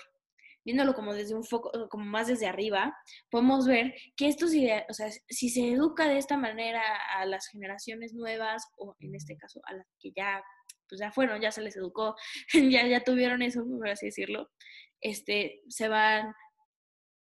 viéndolo 0.63 0.93
como 0.93 1.13
desde 1.13 1.35
un 1.35 1.43
foco, 1.43 1.71
como 1.89 2.05
más 2.05 2.27
desde 2.27 2.47
arriba, 2.47 2.95
podemos 3.29 3.65
ver 3.67 3.93
que 4.15 4.27
esto, 4.27 4.47
si, 4.47 4.69
o 4.69 4.93
sea, 4.93 5.09
si 5.29 5.49
se 5.49 5.71
educa 5.71 6.07
de 6.07 6.17
esta 6.17 6.37
manera 6.37 6.81
a 7.17 7.25
las 7.25 7.47
generaciones 7.47 8.13
nuevas, 8.13 8.67
o 8.77 8.95
en 8.99 9.15
este 9.15 9.37
caso 9.37 9.59
a 9.65 9.73
las 9.73 9.87
que 9.99 10.11
ya, 10.15 10.43
pues 10.91 10.99
ya 10.99 11.11
fueron, 11.11 11.39
ya 11.39 11.51
se 11.51 11.61
les 11.61 11.77
educó, 11.77 12.15
ya, 12.53 12.85
ya 12.85 13.03
tuvieron 13.03 13.41
eso, 13.41 13.65
por 13.65 13.87
así 13.87 14.07
decirlo, 14.07 14.51
este, 14.99 15.61
se 15.69 15.87
van 15.87 16.33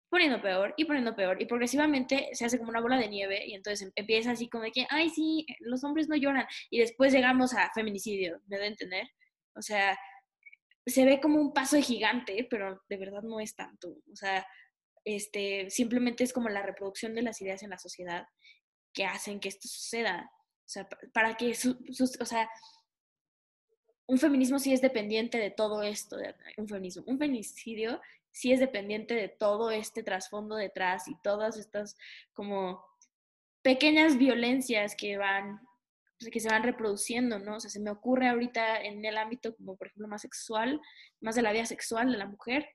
poniendo 0.09 0.41
peor 0.41 0.73
y 0.77 0.85
poniendo 0.85 1.15
peor 1.17 1.41
y 1.41 1.45
progresivamente 1.45 2.29
se 2.31 2.45
hace 2.45 2.57
como 2.57 2.69
una 2.69 2.79
bola 2.79 2.97
de 2.97 3.09
nieve 3.09 3.45
y 3.45 3.53
entonces 3.53 3.87
em, 3.87 3.91
empieza 3.95 4.31
así 4.31 4.47
como 4.49 4.63
de 4.63 4.71
que, 4.71 4.87
ay, 4.89 5.09
sí, 5.09 5.45
los 5.59 5.83
hombres 5.83 6.07
no 6.07 6.15
lloran 6.15 6.47
y 6.69 6.79
después 6.79 7.11
llegamos 7.11 7.53
a 7.53 7.69
feminicidio, 7.73 8.41
¿me 8.47 8.57
da 8.57 8.63
a 8.63 8.67
entender? 8.67 9.05
O 9.53 9.61
sea, 9.61 9.99
se 10.85 11.03
ve 11.03 11.19
como 11.19 11.41
un 11.41 11.53
paso 11.53 11.77
gigante, 11.81 12.47
pero 12.49 12.81
de 12.87 12.97
verdad 12.97 13.21
no 13.21 13.41
es 13.41 13.53
tanto. 13.53 13.89
O 14.09 14.15
sea, 14.15 14.47
este, 15.03 15.69
simplemente 15.69 16.23
es 16.23 16.31
como 16.31 16.47
la 16.47 16.61
reproducción 16.61 17.13
de 17.13 17.23
las 17.23 17.41
ideas 17.41 17.61
en 17.63 17.71
la 17.71 17.77
sociedad 17.77 18.25
que 18.93 19.05
hacen 19.05 19.41
que 19.41 19.49
esto 19.49 19.67
suceda. 19.67 20.31
O 20.65 20.69
sea, 20.69 20.87
para 21.13 21.35
que, 21.35 21.51
o 21.51 22.25
sea, 22.25 22.49
un 24.07 24.17
feminismo 24.17 24.57
sí 24.57 24.73
es 24.73 24.81
dependiente 24.81 25.37
de 25.37 25.51
todo 25.51 25.83
esto, 25.83 26.17
un 26.57 26.67
feminismo, 26.67 27.03
un 27.05 27.19
feminicidio 27.19 28.01
sí 28.31 28.51
es 28.51 28.59
dependiente 28.59 29.15
de 29.15 29.29
todo 29.29 29.71
este 29.71 30.03
trasfondo 30.03 30.55
detrás 30.55 31.07
y 31.07 31.15
todas 31.21 31.57
estas 31.57 31.97
como 32.33 32.83
pequeñas 33.61 34.17
violencias 34.17 34.95
que 34.95 35.17
van 35.17 35.61
que 36.31 36.39
se 36.39 36.49
van 36.49 36.63
reproduciendo, 36.63 37.37
¿no? 37.37 37.57
O 37.57 37.59
sea, 37.59 37.69
se 37.69 37.79
me 37.79 37.91
ocurre 37.91 38.27
ahorita 38.27 38.81
en 38.81 39.05
el 39.05 39.17
ámbito 39.17 39.55
como 39.55 39.75
por 39.75 39.87
ejemplo 39.87 40.07
más 40.07 40.21
sexual, 40.21 40.81
más 41.21 41.35
de 41.35 41.43
la 41.43 41.51
vida 41.51 41.65
sexual 41.65 42.11
de 42.11 42.17
la 42.17 42.25
mujer. 42.25 42.69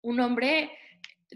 Un 0.00 0.20
hombre 0.20 0.70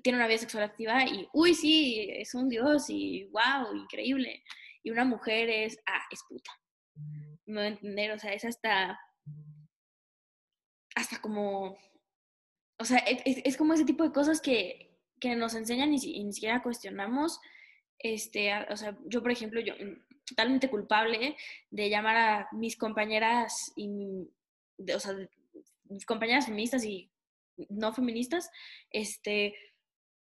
tiene 0.02 0.16
una 0.16 0.26
vida 0.26 0.38
sexual 0.38 0.64
activa 0.64 1.04
y, 1.04 1.28
uy, 1.34 1.54
sí, 1.54 2.08
es 2.10 2.34
un 2.34 2.48
dios 2.48 2.88
y, 2.88 3.24
wow, 3.24 3.74
increíble. 3.74 4.42
Y 4.82 4.90
una 4.90 5.04
mujer 5.04 5.50
es, 5.50 5.78
ah, 5.86 6.00
es 6.10 6.22
puta. 6.26 6.50
No 7.46 7.60
entender, 7.60 8.12
o 8.12 8.18
sea, 8.18 8.32
es 8.32 8.44
hasta, 8.44 8.98
hasta 10.94 11.20
como 11.20 11.76
o 12.82 12.84
sea, 12.84 12.98
es, 12.98 13.56
como 13.56 13.74
ese 13.74 13.84
tipo 13.84 14.02
de 14.02 14.12
cosas 14.12 14.40
que, 14.40 14.90
que 15.20 15.36
nos 15.36 15.54
enseñan 15.54 15.94
y, 15.94 16.24
ni 16.24 16.32
siquiera 16.32 16.62
cuestionamos. 16.62 17.40
Este, 18.00 18.52
o 18.70 18.76
sea, 18.76 18.98
yo, 19.06 19.22
por 19.22 19.30
ejemplo, 19.30 19.60
yo 19.60 19.74
mm, 19.74 20.24
totalmente 20.26 20.68
culpable 20.68 21.36
de 21.70 21.90
llamar 21.90 22.16
a 22.16 22.48
mis 22.50 22.76
compañeras 22.76 23.72
y, 23.76 24.28
o 24.92 24.98
sea, 24.98 25.14
mis 25.84 26.04
compañeras 26.04 26.46
feministas 26.46 26.84
y 26.84 27.08
no 27.68 27.92
feministas, 27.92 28.50
este, 28.90 29.54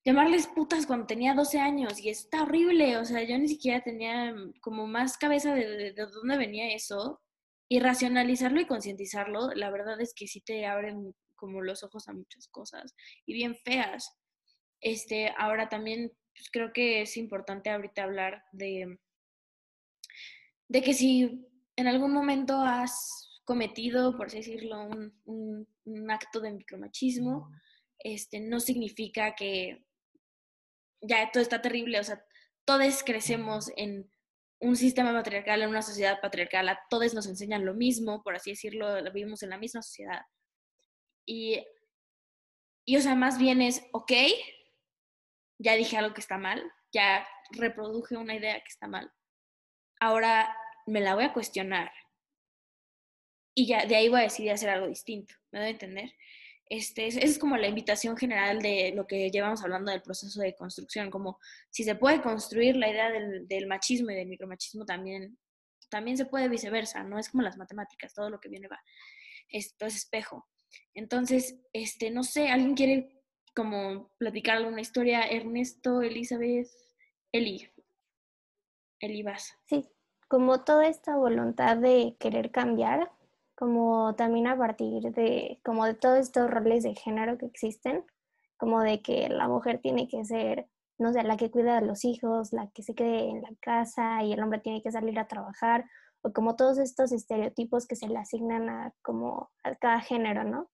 llamarles 0.04 0.46
putas 0.46 0.86
cuando 0.86 1.06
tenía 1.06 1.34
12 1.34 1.58
años 1.60 1.98
y 2.00 2.10
está 2.10 2.42
horrible, 2.42 2.98
o 2.98 3.04
sea, 3.04 3.22
yo 3.22 3.38
ni 3.38 3.48
siquiera 3.48 3.82
tenía 3.82 4.34
como 4.60 4.86
más 4.86 5.16
cabeza 5.16 5.54
de, 5.54 5.66
de, 5.66 5.92
de 5.92 6.06
dónde 6.06 6.36
venía 6.36 6.74
eso 6.74 7.22
y 7.68 7.80
racionalizarlo 7.80 8.60
y 8.60 8.66
concientizarlo, 8.66 9.52
la 9.54 9.70
verdad 9.70 10.00
es 10.00 10.12
que 10.14 10.26
sí 10.26 10.40
te 10.40 10.66
abre 10.66 10.94
como 11.34 11.62
los 11.62 11.82
ojos 11.82 12.08
a 12.08 12.12
muchas 12.12 12.48
cosas 12.48 12.94
y 13.26 13.34
bien 13.34 13.56
feas. 13.64 14.16
Este, 14.80 15.32
ahora 15.38 15.68
también 15.68 16.12
pues, 16.34 16.50
creo 16.50 16.72
que 16.72 17.02
es 17.02 17.16
importante 17.16 17.70
ahorita 17.70 18.04
hablar 18.04 18.44
de, 18.52 18.98
de 20.68 20.82
que 20.82 20.94
si 20.94 21.46
en 21.76 21.86
algún 21.86 22.12
momento 22.12 22.60
has 22.60 23.40
cometido, 23.44 24.16
por 24.16 24.26
así 24.26 24.38
decirlo, 24.38 24.86
un, 24.86 25.66
un, 25.84 26.10
acto 26.10 26.40
de 26.40 26.52
micromachismo, 26.52 27.50
este, 27.98 28.40
no 28.40 28.60
significa 28.60 29.34
que 29.34 29.84
ya 31.06 31.30
todo 31.30 31.42
está 31.42 31.60
terrible, 31.62 32.00
o 32.00 32.04
sea, 32.04 32.24
todos 32.64 33.02
crecemos 33.02 33.70
en 33.76 34.10
un 34.60 34.76
sistema 34.76 35.12
patriarcal, 35.12 35.62
en 35.62 35.68
una 35.68 35.82
sociedad 35.82 36.20
patriarcal, 36.20 36.78
todos 36.88 37.12
nos 37.14 37.26
enseñan 37.26 37.64
lo 37.64 37.74
mismo, 37.74 38.22
por 38.22 38.34
así 38.34 38.50
decirlo, 38.50 39.02
vivimos 39.12 39.42
en 39.42 39.50
la 39.50 39.58
misma 39.58 39.82
sociedad. 39.82 40.22
Y, 41.26 41.64
y, 42.86 42.96
o 42.96 43.00
sea, 43.00 43.14
más 43.14 43.38
bien 43.38 43.60
es, 43.60 43.82
ok, 43.92 44.12
ya 45.58 45.74
dije 45.74 45.96
algo 45.96 46.14
que 46.14 46.20
está 46.20 46.38
mal, 46.38 46.62
ya 46.92 47.26
reproduje 47.50 48.16
una 48.16 48.34
idea 48.34 48.58
que 48.60 48.68
está 48.68 48.86
mal. 48.86 49.12
Ahora 50.00 50.56
me 50.86 51.00
la 51.00 51.14
voy 51.14 51.24
a 51.24 51.32
cuestionar. 51.32 51.92
Y 53.54 53.66
ya 53.66 53.86
de 53.86 53.96
ahí 53.96 54.08
voy 54.08 54.20
a 54.20 54.24
decidir 54.24 54.52
hacer 54.52 54.70
algo 54.70 54.88
distinto. 54.88 55.34
¿Me 55.52 55.60
doy 55.60 55.68
a 55.68 55.70
entender? 55.70 56.12
Este, 56.76 57.06
esa 57.06 57.20
es 57.20 57.38
como 57.38 57.56
la 57.56 57.68
invitación 57.68 58.16
general 58.16 58.60
de 58.60 58.92
lo 58.96 59.06
que 59.06 59.30
llevamos 59.30 59.62
hablando 59.62 59.92
del 59.92 60.02
proceso 60.02 60.40
de 60.40 60.56
construcción, 60.56 61.08
como 61.08 61.38
si 61.70 61.84
se 61.84 61.94
puede 61.94 62.20
construir 62.20 62.74
la 62.74 62.90
idea 62.90 63.10
del, 63.10 63.66
machismo 63.68 64.10
y 64.10 64.16
del 64.16 64.26
micromachismo 64.26 64.84
también, 64.84 65.38
también 65.88 66.16
se 66.16 66.26
puede 66.26 66.48
viceversa, 66.48 67.04
no 67.04 67.16
es 67.16 67.28
como 67.28 67.44
las 67.44 67.56
matemáticas, 67.56 68.12
todo 68.12 68.28
lo 68.28 68.40
que 68.40 68.48
viene 68.48 68.66
va. 68.66 68.80
Esto 69.48 69.86
es 69.86 69.94
espejo. 69.94 70.48
Entonces, 70.94 71.60
este, 71.72 72.10
no 72.10 72.24
sé, 72.24 72.48
¿alguien 72.48 72.74
quiere 72.74 73.22
como 73.54 74.10
platicar 74.18 74.56
alguna 74.56 74.80
historia? 74.80 75.28
Ernesto, 75.28 76.02
Elizabeth, 76.02 76.66
Eli. 77.30 77.70
Eli, 78.98 79.22
vas. 79.22 79.56
Sí, 79.66 79.88
como 80.26 80.64
toda 80.64 80.88
esta 80.88 81.14
voluntad 81.14 81.76
de 81.76 82.16
querer 82.18 82.50
cambiar, 82.50 83.12
como 83.54 84.14
también 84.16 84.46
a 84.46 84.56
partir 84.56 85.02
de, 85.12 85.60
como 85.64 85.84
de 85.84 85.94
todos 85.94 86.18
estos 86.18 86.50
roles 86.50 86.82
de 86.82 86.94
género 86.94 87.38
que 87.38 87.46
existen, 87.46 88.04
como 88.56 88.80
de 88.82 89.02
que 89.02 89.28
la 89.28 89.48
mujer 89.48 89.80
tiene 89.80 90.08
que 90.08 90.24
ser, 90.24 90.68
no 90.98 91.12
sé, 91.12 91.22
la 91.22 91.36
que 91.36 91.50
cuida 91.50 91.78
a 91.78 91.80
los 91.80 92.04
hijos, 92.04 92.52
la 92.52 92.70
que 92.70 92.82
se 92.82 92.94
quede 92.94 93.30
en 93.30 93.42
la 93.42 93.50
casa 93.60 94.22
y 94.22 94.32
el 94.32 94.42
hombre 94.42 94.60
tiene 94.60 94.82
que 94.82 94.92
salir 94.92 95.18
a 95.18 95.28
trabajar, 95.28 95.84
o 96.22 96.32
como 96.32 96.56
todos 96.56 96.78
estos 96.78 97.12
estereotipos 97.12 97.86
que 97.86 97.96
se 97.96 98.08
le 98.08 98.18
asignan 98.18 98.68
a 98.68 98.94
como 99.02 99.50
a 99.62 99.74
cada 99.76 100.00
género, 100.00 100.44
¿no? 100.44 100.70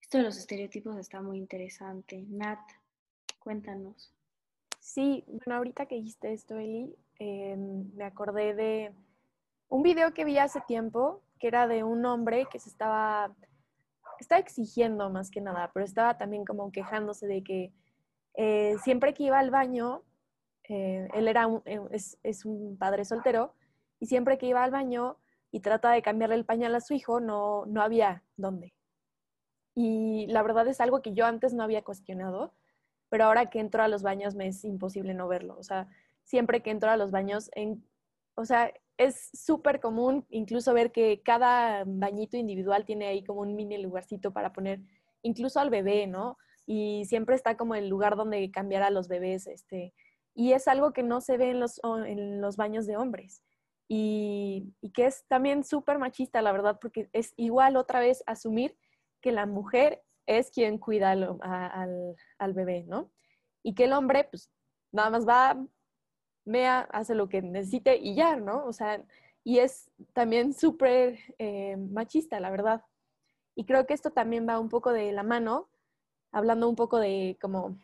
Esto 0.00 0.18
de 0.18 0.24
los 0.24 0.36
estereotipos 0.36 0.96
está 0.96 1.20
muy 1.22 1.38
interesante. 1.38 2.24
Nat, 2.28 2.60
cuéntanos. 3.40 4.13
Sí, 4.84 5.24
bueno, 5.26 5.56
ahorita 5.56 5.86
que 5.86 5.94
dijiste 5.94 6.34
esto, 6.34 6.58
Eli, 6.58 6.94
em, 7.18 7.90
me 7.94 8.04
acordé 8.04 8.54
de 8.54 8.92
un 9.70 9.82
video 9.82 10.12
que 10.12 10.26
vi 10.26 10.36
hace 10.36 10.60
tiempo, 10.60 11.22
que 11.40 11.46
era 11.48 11.66
de 11.66 11.82
un 11.84 12.04
hombre 12.04 12.46
que 12.52 12.58
se 12.58 12.68
estaba, 12.68 13.34
estaba 14.20 14.40
exigiendo 14.40 15.08
más 15.08 15.30
que 15.30 15.40
nada, 15.40 15.70
pero 15.72 15.86
estaba 15.86 16.18
también 16.18 16.44
como 16.44 16.70
quejándose 16.70 17.26
de 17.26 17.42
que 17.42 17.72
eh, 18.34 18.76
siempre 18.84 19.14
que 19.14 19.22
iba 19.24 19.38
al 19.38 19.50
baño 19.50 20.02
eh, 20.68 21.08
él 21.14 21.28
era 21.28 21.48
eh, 21.64 21.80
es, 22.22 22.44
un 22.44 22.76
padre 22.76 23.06
soltero 23.06 23.54
y 24.00 24.06
siempre 24.06 24.36
que 24.36 24.46
iba 24.46 24.62
al 24.62 24.70
baño 24.70 25.16
y 25.50 25.60
trata 25.60 25.92
de 25.92 26.02
cambiarle 26.02 26.36
el 26.36 26.44
pañal 26.44 26.74
a 26.74 26.80
su 26.80 26.92
hijo, 26.92 27.20
no, 27.20 27.64
no 27.66 27.80
había 27.80 28.22
dónde. 28.36 28.74
Y 29.74 30.26
la 30.28 30.42
verdad 30.42 30.68
es 30.68 30.80
algo 30.82 31.00
que 31.00 31.14
yo 31.14 31.24
antes 31.24 31.54
no 31.54 31.62
había 31.62 31.82
cuestionado, 31.82 32.52
pero 33.14 33.26
ahora 33.26 33.48
que 33.48 33.60
entro 33.60 33.80
a 33.80 33.86
los 33.86 34.02
baños 34.02 34.34
me 34.34 34.48
es 34.48 34.64
imposible 34.64 35.14
no 35.14 35.28
verlo. 35.28 35.56
O 35.56 35.62
sea, 35.62 35.86
siempre 36.24 36.64
que 36.64 36.72
entro 36.72 36.90
a 36.90 36.96
los 36.96 37.12
baños, 37.12 37.48
en, 37.54 37.86
o 38.34 38.44
sea, 38.44 38.72
es 38.96 39.30
súper 39.32 39.78
común 39.78 40.26
incluso 40.30 40.74
ver 40.74 40.90
que 40.90 41.22
cada 41.22 41.84
bañito 41.86 42.36
individual 42.36 42.84
tiene 42.84 43.06
ahí 43.06 43.22
como 43.22 43.42
un 43.42 43.54
mini 43.54 43.78
lugarcito 43.78 44.32
para 44.32 44.52
poner 44.52 44.80
incluso 45.22 45.60
al 45.60 45.70
bebé, 45.70 46.08
¿no? 46.08 46.38
Y 46.66 47.04
siempre 47.04 47.36
está 47.36 47.56
como 47.56 47.76
el 47.76 47.88
lugar 47.88 48.16
donde 48.16 48.50
cambiar 48.50 48.82
a 48.82 48.90
los 48.90 49.06
bebés, 49.06 49.46
este, 49.46 49.94
y 50.34 50.50
es 50.50 50.66
algo 50.66 50.92
que 50.92 51.04
no 51.04 51.20
se 51.20 51.36
ve 51.36 51.50
en 51.50 51.60
los, 51.60 51.80
en 51.84 52.40
los 52.40 52.56
baños 52.56 52.84
de 52.84 52.96
hombres. 52.96 53.44
y, 53.86 54.74
y 54.80 54.90
que 54.90 55.06
es 55.06 55.24
también 55.28 55.62
súper 55.62 56.00
machista, 56.00 56.42
la 56.42 56.50
verdad, 56.50 56.80
porque 56.80 57.08
es 57.12 57.32
igual 57.36 57.76
otra 57.76 58.00
vez 58.00 58.24
asumir 58.26 58.76
que 59.20 59.30
la 59.30 59.46
mujer 59.46 60.02
es 60.26 60.50
quien 60.50 60.78
cuida 60.78 61.12
al, 61.12 62.16
al, 62.38 62.52
bebé, 62.52 62.84
¿no? 62.86 63.10
Y 63.62 63.74
que 63.74 63.84
el 63.84 63.92
hombre, 63.92 64.24
pues, 64.30 64.50
nada 64.92 65.10
más 65.10 65.26
va, 65.26 65.56
mea, 66.44 66.80
hace 66.92 67.14
lo 67.14 67.28
que 67.28 67.42
necesite 67.42 67.96
y 67.96 68.14
ya, 68.14 68.36
¿no? 68.36 68.64
O 68.66 68.72
sea, 68.72 69.02
y 69.44 69.58
es 69.58 69.90
también 70.12 70.54
súper 70.54 71.18
eh, 71.38 71.76
machista, 71.76 72.40
la 72.40 72.50
verdad. 72.50 72.82
Y 73.54 73.64
creo 73.66 73.86
que 73.86 73.94
esto 73.94 74.10
también 74.10 74.48
va 74.48 74.58
un 74.58 74.68
poco 74.68 74.92
de 74.92 75.12
la 75.12 75.22
mano, 75.22 75.68
hablando 76.32 76.68
un 76.68 76.76
poco 76.76 76.98
de 76.98 77.36
como 77.40 77.78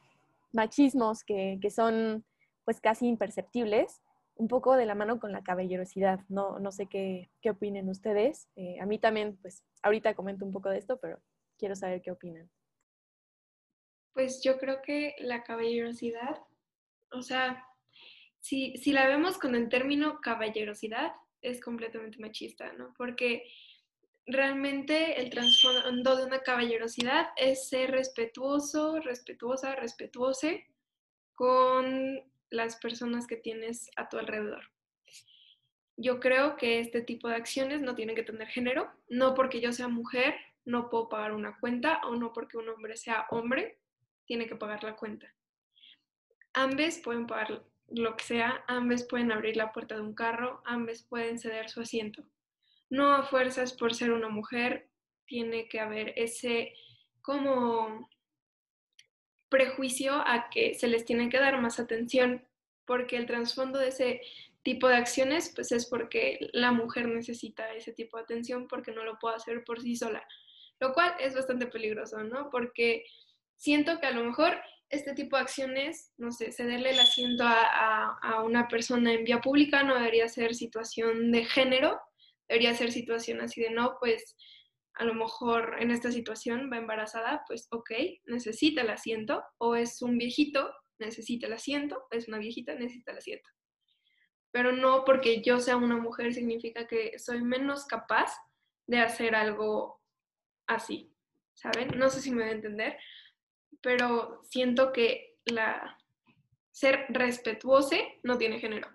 machismos 0.52 1.22
que, 1.24 1.58
que 1.60 1.70
son 1.70 2.24
pues 2.64 2.80
casi 2.80 3.06
imperceptibles, 3.06 4.02
un 4.36 4.48
poco 4.48 4.74
de 4.76 4.86
la 4.86 4.94
mano 4.94 5.20
con 5.20 5.32
la 5.32 5.42
caballerosidad. 5.42 6.20
No, 6.28 6.58
no 6.58 6.72
sé 6.72 6.86
qué, 6.86 7.30
qué 7.42 7.50
opinen 7.50 7.88
ustedes. 7.88 8.48
Eh, 8.56 8.80
a 8.80 8.86
mí 8.86 8.98
también, 8.98 9.36
pues 9.42 9.62
ahorita 9.82 10.14
comento 10.14 10.44
un 10.46 10.52
poco 10.52 10.70
de 10.70 10.78
esto, 10.78 10.98
pero 10.98 11.20
quiero 11.60 11.76
saber 11.76 12.00
qué 12.02 12.10
opinan. 12.10 12.50
Pues 14.14 14.42
yo 14.42 14.58
creo 14.58 14.82
que 14.82 15.14
la 15.18 15.44
caballerosidad, 15.44 16.40
o 17.12 17.22
sea, 17.22 17.64
si, 18.40 18.76
si 18.78 18.92
la 18.92 19.06
vemos 19.06 19.38
con 19.38 19.54
el 19.54 19.68
término 19.68 20.20
caballerosidad, 20.20 21.12
es 21.42 21.60
completamente 21.60 22.18
machista, 22.18 22.72
¿no? 22.72 22.92
Porque 22.96 23.44
realmente 24.26 25.20
el 25.20 25.30
trasfondo 25.30 26.16
de 26.16 26.24
una 26.24 26.40
caballerosidad 26.40 27.28
es 27.36 27.68
ser 27.68 27.90
respetuoso, 27.92 29.00
respetuosa, 29.00 29.76
respetuose 29.76 30.66
con 31.34 32.22
las 32.50 32.76
personas 32.76 33.26
que 33.26 33.36
tienes 33.36 33.90
a 33.96 34.08
tu 34.08 34.18
alrededor. 34.18 34.70
Yo 35.96 36.18
creo 36.18 36.56
que 36.56 36.80
este 36.80 37.02
tipo 37.02 37.28
de 37.28 37.36
acciones 37.36 37.82
no 37.82 37.94
tienen 37.94 38.16
que 38.16 38.22
tener 38.22 38.48
género, 38.48 38.90
no 39.08 39.34
porque 39.34 39.60
yo 39.60 39.72
sea 39.72 39.88
mujer 39.88 40.34
no 40.64 40.88
puedo 40.88 41.08
pagar 41.08 41.32
una 41.32 41.58
cuenta 41.58 42.00
o 42.04 42.14
no 42.14 42.32
porque 42.32 42.56
un 42.56 42.68
hombre 42.68 42.96
sea 42.96 43.26
hombre 43.30 43.78
tiene 44.24 44.46
que 44.46 44.56
pagar 44.56 44.84
la 44.84 44.96
cuenta. 44.96 45.34
Ambos 46.52 46.98
pueden 46.98 47.26
pagar 47.26 47.64
lo 47.88 48.16
que 48.16 48.24
sea, 48.24 48.64
ambos 48.68 49.04
pueden 49.04 49.32
abrir 49.32 49.56
la 49.56 49.72
puerta 49.72 49.96
de 49.96 50.02
un 50.02 50.14
carro, 50.14 50.62
ambos 50.64 51.02
pueden 51.02 51.38
ceder 51.38 51.68
su 51.68 51.80
asiento. 51.80 52.24
No 52.88 53.12
a 53.12 53.24
fuerzas 53.24 53.72
por 53.72 53.94
ser 53.94 54.12
una 54.12 54.28
mujer, 54.28 54.88
tiene 55.26 55.68
que 55.68 55.80
haber 55.80 56.12
ese 56.16 56.74
como 57.22 58.08
prejuicio 59.48 60.14
a 60.14 60.48
que 60.50 60.74
se 60.74 60.86
les 60.86 61.04
tiene 61.04 61.28
que 61.28 61.38
dar 61.38 61.60
más 61.60 61.78
atención, 61.78 62.46
porque 62.84 63.16
el 63.16 63.26
trasfondo 63.26 63.78
de 63.78 63.88
ese 63.88 64.20
tipo 64.62 64.88
de 64.88 64.96
acciones, 64.96 65.52
pues 65.54 65.72
es 65.72 65.86
porque 65.86 66.50
la 66.52 66.72
mujer 66.72 67.06
necesita 67.08 67.72
ese 67.74 67.92
tipo 67.92 68.16
de 68.16 68.24
atención 68.24 68.68
porque 68.68 68.92
no 68.92 69.04
lo 69.04 69.18
puede 69.18 69.36
hacer 69.36 69.64
por 69.64 69.80
sí 69.80 69.96
sola, 69.96 70.26
lo 70.80 70.92
cual 70.94 71.14
es 71.20 71.34
bastante 71.34 71.66
peligroso, 71.66 72.24
¿no? 72.24 72.48
Porque 72.50 73.04
siento 73.56 74.00
que 74.00 74.06
a 74.06 74.12
lo 74.12 74.24
mejor 74.24 74.60
este 74.88 75.14
tipo 75.14 75.36
de 75.36 75.42
acciones, 75.42 76.12
no 76.16 76.32
sé, 76.32 76.50
cederle 76.50 76.90
el 76.90 76.98
asiento 76.98 77.44
a, 77.44 78.18
a, 78.22 78.42
una 78.42 78.66
persona 78.66 79.12
en 79.12 79.24
vía 79.24 79.40
pública 79.40 79.84
no 79.84 79.94
debería 79.94 80.28
ser 80.28 80.54
situación 80.54 81.30
de 81.30 81.44
género, 81.44 82.00
debería 82.48 82.74
ser 82.74 82.90
situación 82.90 83.40
así 83.40 83.60
de 83.60 83.70
no, 83.70 83.96
pues 84.00 84.36
a 84.94 85.04
lo 85.04 85.14
mejor 85.14 85.76
en 85.78 85.92
esta 85.92 86.10
situación 86.10 86.68
va 86.72 86.78
embarazada, 86.78 87.44
pues 87.46 87.68
ok, 87.70 87.90
necesita 88.26 88.82
el 88.82 88.90
asiento, 88.90 89.44
o 89.58 89.76
es 89.76 90.02
un 90.02 90.18
viejito, 90.18 90.72
necesita 90.98 91.46
el 91.46 91.52
asiento, 91.52 92.06
es 92.10 92.26
una 92.26 92.38
viejita, 92.38 92.74
necesita 92.74 93.12
el 93.12 93.18
asiento. 93.18 93.48
Pero 94.50 94.72
no 94.72 95.04
porque 95.04 95.42
yo 95.42 95.60
sea 95.60 95.76
una 95.76 95.96
mujer 95.96 96.34
significa 96.34 96.88
que 96.88 97.18
soy 97.18 97.42
menos 97.42 97.86
capaz 97.86 98.34
de 98.88 98.98
hacer 98.98 99.36
algo 99.36 99.99
así, 100.74 101.12
¿saben? 101.54 101.98
No 101.98 102.08
sé 102.10 102.20
si 102.20 102.30
me 102.30 102.42
voy 102.42 102.52
a 102.52 102.54
entender, 102.54 102.96
pero 103.80 104.42
siento 104.44 104.92
que 104.92 105.38
la 105.44 105.98
ser 106.70 107.06
respetuoso 107.08 107.96
no 108.22 108.38
tiene 108.38 108.58
género. 108.58 108.88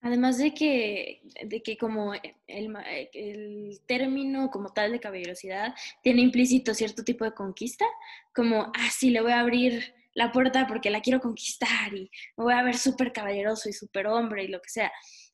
Además 0.00 0.38
de 0.38 0.54
que, 0.54 1.22
de 1.44 1.62
que 1.62 1.76
como 1.76 2.12
el, 2.46 3.80
término 3.86 4.50
como 4.50 4.72
tal 4.72 4.92
de 4.92 5.00
caballerosidad 5.00 5.74
tiene 6.02 6.22
implícito 6.22 6.74
cierto 6.74 7.02
tipo 7.02 7.24
de 7.24 7.34
conquista, 7.34 7.86
como, 8.34 8.70
ah, 8.74 8.90
sí, 8.90 9.10
le 9.10 9.20
voy 9.20 9.32
a 9.32 9.40
abrir 9.40 9.94
la 10.14 10.32
puerta 10.32 10.66
porque 10.66 10.90
la 10.90 11.00
quiero 11.00 11.20
conquistar 11.20 11.92
y 11.92 12.10
me 12.36 12.44
voy 12.44 12.54
a 12.54 12.62
ver 12.62 12.76
súper 12.76 13.12
caballeroso 13.12 13.68
y 13.68 13.72
súper 13.72 14.06
hombre 14.06 14.44
y 14.44 14.48
lo 14.48 14.60
que 14.60 14.68
sea. 14.68 14.92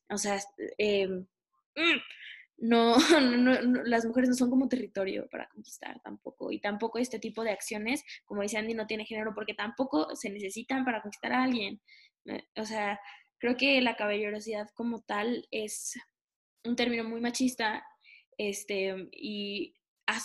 O 0.08 0.16
sea, 0.16 0.40
eh, 0.78 1.08
no, 3.10 3.20
no, 3.20 3.60
no, 3.62 3.82
las 3.82 4.04
mujeres 4.04 4.30
no 4.30 4.36
son 4.36 4.48
como 4.50 4.68
territorio 4.68 5.28
para 5.30 5.48
conquistar 5.48 6.00
tampoco. 6.02 6.52
Y 6.52 6.60
tampoco 6.60 6.98
este 6.98 7.18
tipo 7.18 7.42
de 7.42 7.50
acciones, 7.50 8.04
como 8.24 8.42
dice 8.42 8.58
Andy, 8.58 8.74
no 8.74 8.86
tiene 8.86 9.04
género 9.04 9.34
porque 9.34 9.54
tampoco 9.54 10.14
se 10.14 10.30
necesitan 10.30 10.84
para 10.84 11.02
conquistar 11.02 11.32
a 11.32 11.42
alguien. 11.42 11.80
O 12.56 12.64
sea, 12.64 13.00
creo 13.38 13.56
que 13.56 13.80
la 13.80 13.96
caballerosidad 13.96 14.68
como 14.74 15.02
tal 15.02 15.48
es 15.50 15.94
un 16.64 16.76
término 16.76 17.02
muy 17.02 17.20
machista 17.20 17.84
este, 18.38 19.08
y 19.10 19.74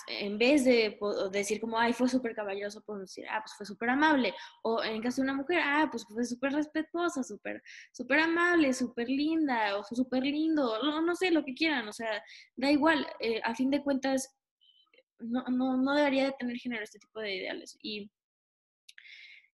en 0.08 0.38
vez 0.38 0.66
de 0.66 0.98
decir 1.32 1.62
como, 1.62 1.78
ay, 1.78 1.94
fue 1.94 2.10
súper 2.10 2.34
caballeroso, 2.34 2.82
podemos 2.82 3.10
decir, 3.10 3.26
ah, 3.30 3.42
pues 3.44 3.56
fue 3.56 3.66
súper 3.66 3.90
amable. 3.90 4.34
O 4.64 4.84
en 4.84 5.02
caso 5.02 5.18
de 5.18 5.24
una 5.24 5.36
mujer, 5.36 5.60
ah, 5.64 5.88
pues 5.90 6.06
fue 6.06 6.26
súper 6.26 6.54
respetuosa, 6.54 7.24
súper 7.24 7.62
súper 7.92 8.20
amable, 8.20 8.74
súper 8.74 9.10
linda, 9.10 9.78
o 9.78 9.84
súper 9.84 10.24
lindo, 10.24 10.82
no, 10.84 11.02
no, 11.02 11.16
sé, 11.16 11.32
lo 11.32 11.46
que 11.46 11.54
quieran, 11.54 11.88
o 11.88 11.94
sea, 11.94 12.24
da 12.56 12.72
igual, 12.72 13.06
eh, 13.20 13.40
a 13.44 13.56
fin 13.56 13.70
de 13.70 13.84
cuentas, 13.84 14.36
no, 15.20 15.44
no, 15.46 15.78
no 15.78 15.96
debería 15.96 16.26
de 16.26 16.36
tener 16.38 16.58
género 16.58 16.84
este 16.84 17.00
tipo 17.00 17.20
de 17.20 17.36
ideales. 17.36 17.78
Y, 17.82 18.12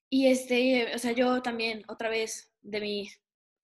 y 0.08 0.28
este, 0.28 0.94
o 0.94 0.98
sea, 0.98 1.12
yo 1.12 1.42
también, 1.42 1.82
otra 1.88 2.08
vez, 2.08 2.52
de 2.62 2.80
mi, 2.80 3.08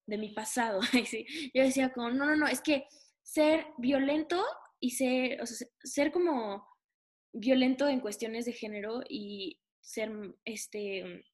de 0.06 0.18
mi 0.18 0.30
pasado, 0.30 0.80
yo 1.54 1.62
decía 1.62 1.92
como, 1.92 2.10
no, 2.10 2.26
no, 2.26 2.36
no, 2.36 2.46
es 2.46 2.60
que 2.60 2.86
ser 3.22 3.66
violento 3.78 4.44
y 4.80 4.90
ser, 4.90 5.40
o 5.40 5.46
sea, 5.46 5.68
ser 5.82 6.12
como 6.12 6.66
violento 7.32 7.88
en 7.88 8.00
cuestiones 8.00 8.44
de 8.44 8.52
género 8.52 9.00
y 9.08 9.60
ser 9.80 10.10
este 10.44 11.24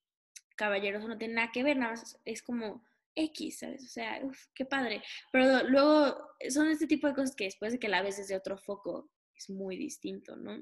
caballeroso 0.57 1.09
no 1.09 1.19
tiene 1.19 1.35
nada 1.35 1.51
que 1.53 1.63
ver, 1.63 1.77
nada 1.77 1.93
más 1.93 2.21
es 2.25 2.43
como 2.43 2.85
X, 3.17 3.59
¿sabes? 3.61 3.85
O 3.85 3.89
sea, 3.89 4.21
uf, 4.23 4.39
qué 4.55 4.65
padre. 4.65 5.03
Pero 5.33 5.69
luego 5.69 6.17
son 6.49 6.69
este 6.69 6.87
tipo 6.87 7.07
de 7.07 7.15
cosas 7.15 7.35
que 7.35 7.45
después 7.45 7.73
de 7.73 7.79
que 7.79 7.89
la 7.89 8.03
ves 8.03 8.17
desde 8.17 8.37
otro 8.37 8.59
foco 8.59 9.11
es 9.37 9.51
muy 9.51 9.77
distinto, 9.77 10.37
¿no? 10.37 10.59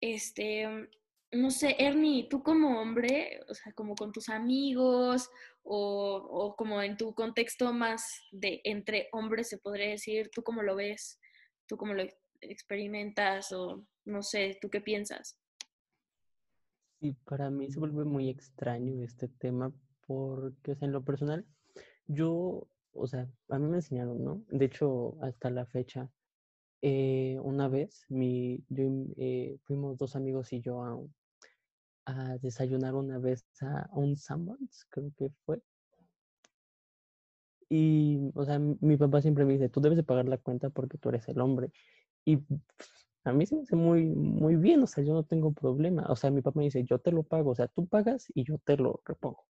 Este, 0.00 0.88
no 1.32 1.50
sé, 1.50 1.76
Ernie, 1.78 2.28
tú 2.28 2.42
como 2.42 2.80
hombre, 2.80 3.40
o 3.48 3.54
sea, 3.54 3.72
como 3.72 3.94
con 3.94 4.12
tus 4.12 4.28
amigos 4.28 5.30
o, 5.62 6.16
o 6.30 6.56
como 6.56 6.82
en 6.82 6.96
tu 6.96 7.14
contexto 7.14 7.72
más 7.72 8.22
de 8.30 8.60
entre 8.64 9.08
hombres, 9.12 9.48
se 9.48 9.58
podría 9.58 9.88
decir, 9.88 10.30
¿tú 10.32 10.42
cómo 10.42 10.62
lo 10.62 10.76
ves? 10.76 11.18
¿Tú 11.66 11.76
cómo 11.76 11.94
lo 11.94 12.04
experimentas 12.40 13.52
o 13.52 13.84
no 14.04 14.22
sé, 14.22 14.58
tú 14.60 14.70
qué 14.70 14.80
piensas? 14.80 15.38
Sí, 17.00 17.16
para 17.24 17.50
mí 17.50 17.70
se 17.70 17.78
vuelve 17.78 18.04
muy 18.04 18.30
extraño 18.30 19.02
este 19.02 19.28
tema 19.28 19.72
porque, 20.06 20.72
o 20.72 20.76
sea, 20.76 20.86
en 20.86 20.92
lo 20.92 21.04
personal, 21.04 21.44
yo, 22.06 22.68
o 22.92 23.06
sea, 23.06 23.28
a 23.48 23.58
mí 23.58 23.66
me 23.68 23.76
enseñaron, 23.76 24.22
¿no? 24.22 24.44
De 24.48 24.64
hecho, 24.66 25.16
hasta 25.22 25.50
la 25.50 25.66
fecha, 25.66 26.10
eh, 26.82 27.38
una 27.42 27.68
vez, 27.68 28.06
mi, 28.08 28.64
yo, 28.68 28.84
eh, 29.16 29.58
fuimos 29.64 29.98
dos 29.98 30.16
amigos 30.16 30.52
y 30.52 30.60
yo 30.60 30.82
a, 30.84 30.98
a 32.06 32.38
desayunar 32.38 32.94
una 32.94 33.18
vez 33.18 33.44
a 33.60 33.88
un 33.92 34.16
Sanborns, 34.16 34.86
creo 34.88 35.12
que 35.16 35.30
fue, 35.44 35.60
y, 37.68 38.30
o 38.34 38.44
sea, 38.44 38.58
mi 38.58 38.96
papá 38.96 39.22
siempre 39.22 39.44
me 39.44 39.54
dice, 39.54 39.68
tú 39.68 39.80
debes 39.80 39.96
de 39.96 40.04
pagar 40.04 40.26
la 40.28 40.38
cuenta 40.38 40.70
porque 40.70 40.98
tú 40.98 41.08
eres 41.08 41.28
el 41.28 41.40
hombre. 41.40 41.70
Y 42.24 42.38
a 43.24 43.32
mí 43.32 43.46
se 43.46 43.56
me 43.56 43.62
hace 43.62 43.76
muy, 43.76 44.04
muy 44.04 44.56
bien, 44.56 44.82
o 44.82 44.86
sea, 44.86 45.02
yo 45.04 45.12
no 45.14 45.24
tengo 45.24 45.52
problema. 45.52 46.06
O 46.08 46.16
sea, 46.16 46.30
mi 46.30 46.42
papá 46.42 46.60
me 46.60 46.64
dice, 46.66 46.84
yo 46.84 46.98
te 46.98 47.12
lo 47.12 47.22
pago, 47.24 47.50
o 47.50 47.54
sea, 47.54 47.68
tú 47.68 47.86
pagas 47.86 48.26
y 48.34 48.44
yo 48.44 48.58
te 48.58 48.76
lo 48.76 49.00
repongo. 49.04 49.46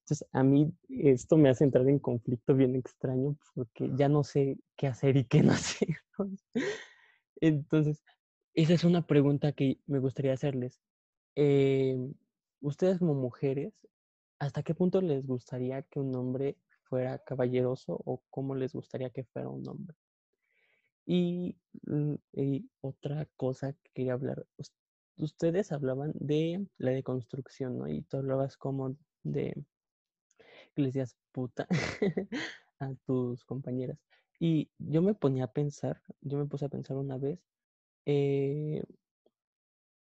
Entonces, 0.00 0.28
a 0.32 0.42
mí 0.42 0.72
esto 0.88 1.36
me 1.36 1.48
hace 1.48 1.64
entrar 1.64 1.88
en 1.88 1.98
conflicto 1.98 2.54
bien 2.54 2.76
extraño 2.76 3.36
porque 3.54 3.90
ya 3.96 4.08
no 4.08 4.22
sé 4.22 4.58
qué 4.76 4.86
hacer 4.86 5.16
y 5.16 5.24
qué 5.24 5.42
no 5.42 5.52
hacer. 5.52 5.88
Entonces, 7.40 8.02
esa 8.54 8.74
es 8.74 8.84
una 8.84 9.06
pregunta 9.06 9.52
que 9.52 9.78
me 9.86 9.98
gustaría 9.98 10.32
hacerles. 10.34 10.80
Eh, 11.36 11.96
ustedes 12.60 12.98
como 12.98 13.14
mujeres, 13.14 13.74
¿hasta 14.38 14.62
qué 14.62 14.74
punto 14.74 15.00
les 15.00 15.26
gustaría 15.26 15.82
que 15.82 16.00
un 16.00 16.14
hombre 16.14 16.56
fuera 16.94 17.18
caballeroso 17.18 18.00
o 18.04 18.22
cómo 18.30 18.54
les 18.54 18.72
gustaría 18.72 19.10
que 19.10 19.24
fuera 19.24 19.48
un 19.48 19.68
hombre. 19.68 19.96
Y, 21.04 21.56
mm, 21.86 22.14
otra 22.82 23.26
cosa 23.36 23.72
que 23.72 23.90
quería 23.94 24.12
hablar, 24.12 24.46
ustedes 25.16 25.72
hablaban 25.72 26.12
de 26.14 26.64
la 26.78 26.92
deconstrucción, 26.92 27.78
¿no? 27.78 27.88
Y 27.88 28.02
tú 28.02 28.18
hablabas 28.18 28.56
como 28.56 28.96
de 29.24 29.54
que 30.72 30.82
le 30.82 30.86
decías 30.86 31.16
puta 31.32 31.66
a 32.78 32.94
tus 33.06 33.44
compañeras. 33.44 33.98
Y 34.38 34.70
yo 34.78 35.02
me 35.02 35.14
ponía 35.14 35.44
a 35.44 35.52
pensar, 35.52 36.00
yo 36.20 36.38
me 36.38 36.46
puse 36.46 36.66
a 36.66 36.68
pensar 36.68 36.96
una 36.96 37.18
vez, 37.18 37.40
eh, 38.06 38.84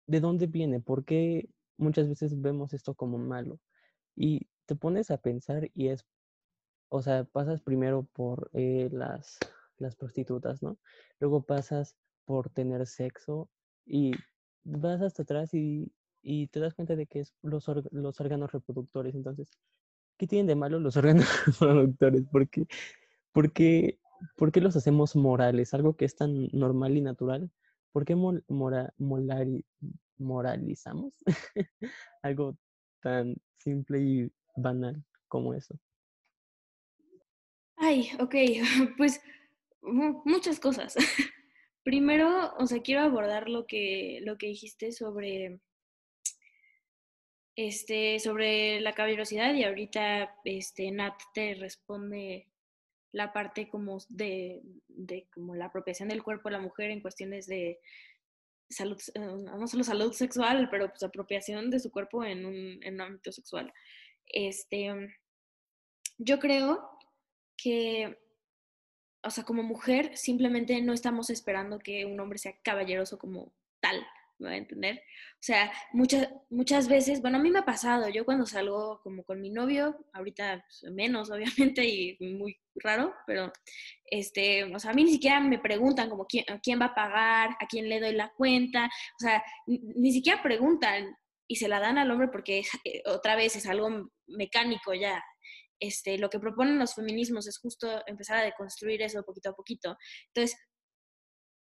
¿de 0.06 0.20
dónde 0.20 0.46
viene? 0.46 0.80
¿Por 0.80 1.06
qué 1.06 1.50
muchas 1.78 2.08
veces 2.08 2.40
vemos 2.40 2.72
esto 2.72 2.94
como 2.94 3.18
malo? 3.18 3.60
Y 4.16 4.48
te 4.66 4.76
pones 4.76 5.12
a 5.12 5.18
pensar 5.18 5.70
y 5.74 5.90
es, 5.90 6.06
o 6.94 7.02
sea, 7.02 7.24
pasas 7.26 7.60
primero 7.62 8.04
por 8.14 8.52
eh, 8.54 8.88
las, 8.92 9.40
las 9.78 9.96
prostitutas, 9.96 10.62
¿no? 10.62 10.78
Luego 11.20 11.42
pasas 11.44 11.96
por 12.26 12.50
tener 12.52 12.86
sexo 12.86 13.50
y 13.86 14.12
vas 14.64 15.02
hasta 15.02 15.24
atrás 15.24 15.56
y, 15.56 15.92
y 16.22 16.48
te 16.50 16.60
das 16.60 16.76
cuenta 16.76 16.96
de 16.96 17.08
que 17.08 17.22
es 17.22 17.34
los, 17.42 17.66
los 17.92 18.22
órganos 18.22 18.52
reproductores. 18.52 19.16
Entonces, 19.16 19.50
¿qué 20.18 20.28
tienen 20.28 20.48
de 20.48 20.56
malo 20.56 20.80
los 20.80 20.96
órganos 20.98 21.26
reproductores? 21.48 22.24
¿Por 23.32 23.52
qué, 23.54 24.00
por 24.38 24.56
los 24.62 24.76
hacemos 24.76 25.16
morales? 25.16 25.74
Algo 25.74 25.96
que 25.96 26.06
es 26.06 26.16
tan 26.16 26.48
normal 26.52 26.96
y 26.96 27.02
natural. 27.02 27.50
¿Por 27.92 28.06
qué 28.06 28.16
mora- 28.16 28.94
moralizamos? 30.20 31.14
Algo 32.22 32.58
tan 33.02 33.36
simple 33.58 34.00
y 34.02 34.32
banal 34.56 35.04
como 35.28 35.56
eso. 35.56 35.76
Ay, 37.86 38.10
ok, 38.20 38.36
pues 38.98 39.22
mu- 39.82 40.22
muchas 40.26 40.60
cosas. 40.60 40.96
Primero, 41.84 42.54
o 42.58 42.66
sea, 42.66 42.82
quiero 42.82 43.02
abordar 43.02 43.50
lo 43.50 43.66
que, 43.68 44.20
lo 44.24 44.38
que 44.38 44.48
dijiste 44.48 44.92
sobre, 44.92 45.60
este, 47.56 48.20
sobre 48.20 48.80
la 48.82 48.94
caballerosidad 48.94 49.54
y 49.54 49.64
ahorita 49.64 50.36
este, 50.46 50.92
Nat 50.92 51.16
te 51.34 51.54
responde 51.56 52.48
la 53.12 53.32
parte 53.32 53.70
como 53.70 54.00
de, 54.10 54.62
de 54.88 55.28
como 55.34 55.54
la 55.56 55.66
apropiación 55.66 56.10
del 56.10 56.24
cuerpo 56.24 56.50
de 56.50 56.54
la 56.54 56.62
mujer 56.62 56.90
en 56.90 57.02
cuestiones 57.02 57.46
de 57.48 57.80
salud, 58.70 59.00
eh, 59.14 59.20
no 59.20 59.68
solo 59.68 59.84
salud 59.84 60.14
sexual, 60.14 60.70
pero 60.72 60.90
pues 60.90 61.04
apropiación 61.04 61.70
de 61.70 61.80
su 61.80 61.92
cuerpo 61.92 62.24
en 62.24 62.46
un, 62.46 62.80
en 62.84 62.96
un 62.96 63.02
ámbito 63.02 63.32
sexual. 63.32 63.72
Este, 64.26 64.90
yo 66.18 66.40
creo 66.40 66.93
que, 67.64 68.20
o 69.24 69.30
sea, 69.30 69.46
como 69.46 69.64
mujer, 69.64 70.18
simplemente 70.18 70.82
no 70.82 70.92
estamos 70.92 71.30
esperando 71.30 71.80
que 71.80 72.06
un 72.06 72.20
hombre 72.20 72.38
sea 72.38 72.54
caballeroso 72.62 73.18
como 73.18 73.54
tal, 73.80 74.06
¿me 74.40 74.50
va 74.50 74.54
a 74.56 74.58
entender? 74.58 74.98
O 74.98 75.40
sea, 75.40 75.72
muchas, 75.94 76.30
muchas 76.50 76.90
veces, 76.90 77.22
bueno, 77.22 77.38
a 77.38 77.42
mí 77.42 77.50
me 77.52 77.60
ha 77.60 77.66
pasado, 77.66 78.10
yo 78.10 78.26
cuando 78.26 78.46
salgo 78.46 79.00
como 79.02 79.24
con 79.24 79.40
mi 79.40 79.50
novio, 79.50 80.06
ahorita 80.12 80.66
pues, 80.68 80.92
menos, 80.92 81.32
obviamente, 81.78 81.86
y 81.86 82.18
muy 82.20 82.58
raro, 82.76 83.14
pero, 83.26 83.54
este, 84.06 84.66
o 84.66 84.80
sea, 84.80 84.92
a 84.92 84.94
mí 84.94 85.06
ni 85.06 85.14
siquiera 85.14 85.40
me 85.40 85.60
preguntan 85.60 86.10
como 86.10 86.26
quién, 86.26 86.44
quién 86.62 86.82
va 86.82 86.88
a 86.88 86.96
pagar, 86.96 87.52
a 87.62 87.68
quién 87.70 87.88
le 87.88 88.02
doy 88.02 88.14
la 88.14 88.34
cuenta, 88.36 88.88
o 88.88 89.20
sea, 89.20 89.42
ni, 89.68 89.80
ni 89.96 90.12
siquiera 90.12 90.44
preguntan 90.44 91.16
y 91.48 91.56
se 91.58 91.68
la 91.68 91.80
dan 91.80 91.98
al 91.98 92.12
hombre 92.12 92.28
porque 92.28 92.64
eh, 92.84 93.04
otra 93.06 93.36
vez 93.36 93.56
es 93.56 93.68
algo 93.68 94.10
mecánico 94.28 94.94
ya, 94.94 95.24
este, 95.84 96.18
lo 96.18 96.30
que 96.30 96.40
proponen 96.40 96.80
los 96.80 96.96
feminismos 96.96 97.46
es 97.48 97.60
justo 97.60 97.88
empezar 98.08 98.38
a 98.38 98.44
deconstruir 98.44 99.02
eso 99.02 99.24
poquito 99.24 99.50
a 99.50 99.56
poquito. 99.56 99.98
Entonces, 100.28 100.58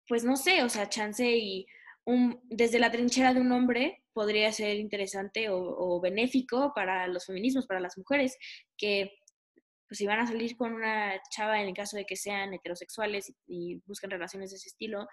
pues 0.08 0.24
no 0.24 0.36
sé, 0.36 0.62
o 0.62 0.68
sea, 0.68 0.88
chance 0.88 1.28
y 1.28 1.66
desde 2.44 2.78
la 2.78 2.90
trinchera 2.90 3.34
de 3.34 3.40
un 3.40 3.52
hombre 3.52 4.04
podría 4.12 4.50
ser 4.52 4.76
interesante 4.76 5.48
o, 5.50 6.00
benéfico 6.00 6.72
para 6.74 7.08
los 7.08 7.26
feminismos, 7.26 7.66
para 7.66 7.80
las 7.80 7.98
mujeres, 7.98 8.38
que 8.78 9.10
pues 9.88 9.98
si 9.98 10.06
van 10.06 10.20
a 10.20 10.26
salir 10.26 10.56
con 10.56 10.72
una 10.72 11.20
chava 11.30 11.60
en 11.60 11.68
el 11.68 11.74
caso 11.74 11.96
de 11.96 12.06
que 12.06 12.16
sean 12.16 12.54
heterosexuales 12.54 13.28
y, 13.28 13.34
y 13.46 13.82
busquen 13.86 14.10
relaciones 14.10 14.50
de 14.50 14.56
ese 14.56 14.68
estilo, 14.68 15.06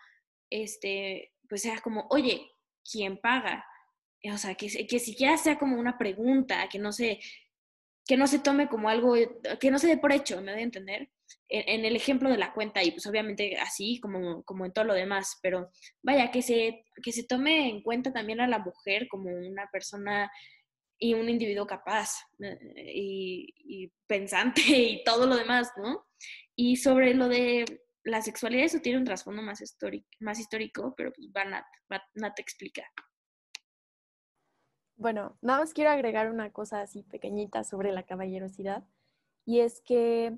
este, 0.49 1.31
pues 1.49 1.61
sea 1.63 1.79
como, 1.81 2.07
oye, 2.09 2.49
¿quién 2.89 3.17
paga? 3.17 3.65
O 4.31 4.37
sea, 4.37 4.55
que, 4.55 4.87
que 4.87 4.99
siquiera 4.99 5.37
sea 5.37 5.59
como 5.59 5.77
una 5.77 5.97
pregunta, 5.97 6.69
que 6.69 6.79
no 6.79 6.93
se, 6.93 7.19
que 8.05 8.17
no 8.17 8.27
se 8.27 8.39
tome 8.39 8.67
como 8.67 8.89
algo, 8.89 9.15
que 9.59 9.71
no 9.71 9.79
se 9.79 9.87
dé 9.87 9.97
por 9.97 10.11
hecho, 10.11 10.41
me 10.41 10.51
doy 10.51 10.61
a 10.61 10.63
entender. 10.63 11.09
En, 11.47 11.85
el 11.85 11.95
ejemplo 11.95 12.29
de 12.29 12.37
la 12.37 12.53
cuenta, 12.53 12.83
y 12.83 12.91
pues 12.91 13.05
obviamente 13.05 13.57
así 13.57 13.99
como, 13.99 14.43
como 14.43 14.65
en 14.65 14.73
todo 14.73 14.85
lo 14.85 14.93
demás, 14.93 15.39
pero 15.41 15.71
vaya, 16.01 16.31
que 16.31 16.41
se, 16.41 16.83
que 17.01 17.11
se 17.11 17.25
tome 17.25 17.69
en 17.69 17.81
cuenta 17.81 18.11
también 18.11 18.41
a 18.41 18.47
la 18.47 18.59
mujer 18.59 19.07
como 19.07 19.29
una 19.29 19.69
persona 19.71 20.31
y 20.97 21.13
un 21.13 21.29
individuo 21.29 21.65
capaz 21.67 22.11
y, 22.75 23.53
y 23.57 23.91
pensante 24.07 24.61
y 24.67 25.03
todo 25.03 25.27
lo 25.27 25.35
demás, 25.35 25.71
¿no? 25.77 26.05
Y 26.55 26.77
sobre 26.77 27.13
lo 27.13 27.27
de 27.29 27.65
la 28.03 28.21
sexualidad, 28.21 28.65
eso 28.65 28.79
tiene 28.79 28.99
un 28.99 29.05
trasfondo 29.05 29.41
más 29.41 29.61
histórico, 29.61 30.07
más 30.19 30.39
histórico 30.39 30.93
pero 30.95 31.11
pues 31.13 31.29
va 31.35 31.45
Nat, 31.45 31.65
va, 31.91 32.03
Nat 32.15 32.37
explica. 32.39 32.83
Bueno, 34.95 35.38
nada 35.41 35.60
más 35.60 35.73
quiero 35.73 35.89
agregar 35.89 36.29
una 36.29 36.51
cosa 36.51 36.82
así 36.82 37.03
pequeñita 37.03 37.63
sobre 37.63 37.91
la 37.91 38.03
caballerosidad 38.03 38.84
y 39.45 39.60
es 39.60 39.82
que 39.82 40.38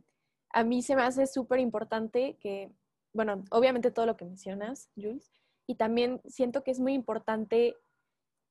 a 0.49 0.63
mí 0.63 0.81
se 0.81 0.95
me 0.95 1.03
hace 1.03 1.27
súper 1.27 1.59
importante 1.59 2.37
que, 2.39 2.71
bueno, 3.13 3.43
obviamente 3.51 3.91
todo 3.91 4.05
lo 4.05 4.15
que 4.15 4.25
mencionas, 4.25 4.89
Jules, 4.95 5.31
y 5.67 5.75
también 5.75 6.21
siento 6.25 6.63
que 6.63 6.71
es 6.71 6.79
muy 6.79 6.93
importante 6.93 7.75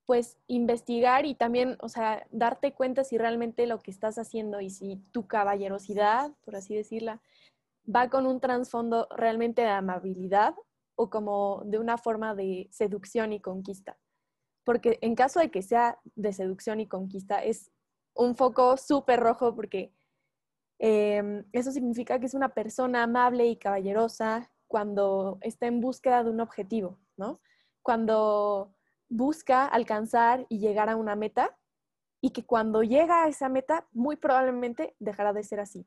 pues 0.07 0.37
investigar 0.49 1.25
y 1.25 1.35
también, 1.35 1.79
o 1.81 1.89
sea, 1.89 2.27
darte 2.31 2.75
cuenta 2.75 3.05
si 3.05 3.17
realmente 3.17 3.67
lo 3.67 3.81
que 3.81 3.91
estás 3.91 4.19
haciendo 4.19 4.61
y 4.61 4.69
si 4.69 4.97
tu 5.13 5.27
caballerosidad, 5.27 6.33
por 6.45 6.57
así 6.57 6.75
decirla, 6.75 7.23
va 7.89 8.11
con 8.11 8.27
un 8.27 8.39
trasfondo 8.41 9.09
realmente 9.17 9.63
de 9.63 9.69
amabilidad 9.69 10.55
o 10.95 11.09
como 11.09 11.63
de 11.65 11.79
una 11.79 11.97
forma 11.97 12.35
de 12.35 12.69
seducción 12.71 13.33
y 13.33 13.41
conquista 13.41 13.97
porque 14.65 14.99
en 15.03 15.15
caso 15.15 15.41
de 15.41 15.51
que 15.51 15.63
sea 15.63 15.99
de 16.15 16.33
seducción 16.33 16.81
y 16.81 16.89
conquista, 16.89 17.43
es 17.43 17.71
un 18.15 18.35
foco 18.37 18.77
súper 18.77 19.21
rojo 19.21 19.55
porque 19.55 19.93
eh, 20.79 21.45
eso 21.53 21.71
significa 21.71 22.19
que 22.19 22.27
es 22.27 22.35
una 22.35 22.55
persona 22.55 23.05
amable 23.05 23.47
y 23.47 23.57
caballerosa 23.57 24.51
cuando 24.67 25.39
está 25.43 25.67
en 25.67 25.81
búsqueda 25.81 26.25
de 26.25 26.31
un 26.31 26.41
objetivo, 26.41 26.99
¿no? 27.17 27.41
Cuando 27.83 28.75
busca 29.09 29.67
alcanzar 29.67 30.47
y 30.49 30.59
llegar 30.59 30.89
a 30.89 30.97
una 30.97 31.15
meta 31.15 31.57
y 32.21 32.31
que 32.31 32.45
cuando 32.45 32.83
llega 32.83 33.25
a 33.25 33.29
esa 33.29 33.49
meta 33.49 33.87
muy 33.93 34.17
probablemente 34.17 34.97
dejará 34.99 35.33
de 35.33 35.45
ser 35.45 35.61
así. 35.61 35.87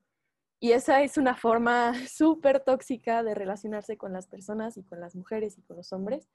Y 0.59 0.71
esa 0.71 1.01
es 1.01 1.17
una 1.17 1.35
forma 1.35 1.93
súper 2.07 2.59
tóxica 2.59 3.23
de 3.23 3.35
relacionarse 3.35 3.97
con 3.97 4.13
las 4.13 4.27
personas 4.27 4.77
y 4.77 4.83
con 4.83 4.99
las 4.99 5.15
mujeres 5.15 5.57
y 5.57 5.63
con 5.63 5.77
los 5.77 5.91
hombres 5.93 6.29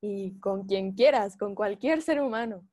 y 0.00 0.38
con 0.40 0.64
quien 0.66 0.92
quieras, 0.92 1.36
con 1.36 1.54
cualquier 1.54 2.02
ser 2.02 2.20
humano. 2.20 2.66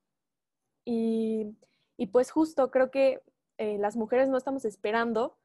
Y, 0.86 1.56
y 1.98 2.08
pues 2.08 2.32
justo 2.32 2.70
creo 2.72 2.92
que 2.92 3.22
eh, 3.58 3.78
las 3.78 3.96
mujeres 3.96 4.30
no 4.30 4.38
estamos 4.38 4.66
esperando 4.66 5.38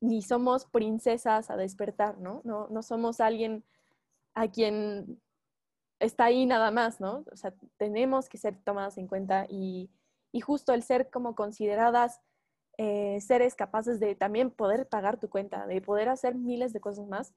ni 0.00 0.22
somos 0.22 0.66
princesas 0.66 1.50
a 1.50 1.56
despertar, 1.56 2.18
¿no? 2.18 2.40
¿no? 2.44 2.68
No 2.68 2.82
somos 2.82 3.20
alguien 3.20 3.64
a 4.34 4.48
quien 4.48 5.20
está 5.98 6.26
ahí 6.26 6.46
nada 6.46 6.70
más, 6.70 7.00
¿no? 7.00 7.24
O 7.32 7.36
sea, 7.36 7.52
tenemos 7.76 8.28
que 8.28 8.38
ser 8.38 8.56
tomadas 8.62 8.98
en 8.98 9.08
cuenta 9.08 9.46
y, 9.48 9.90
y 10.32 10.40
justo 10.40 10.72
el 10.72 10.82
ser 10.82 11.10
como 11.10 11.34
consideradas 11.34 12.20
eh, 12.76 13.20
seres 13.20 13.56
capaces 13.56 13.98
de 13.98 14.14
también 14.14 14.50
poder 14.50 14.88
pagar 14.88 15.18
tu 15.18 15.28
cuenta, 15.28 15.66
de 15.66 15.80
poder 15.80 16.08
hacer 16.08 16.36
miles 16.36 16.72
de 16.72 16.80
cosas 16.80 17.08
más, 17.08 17.34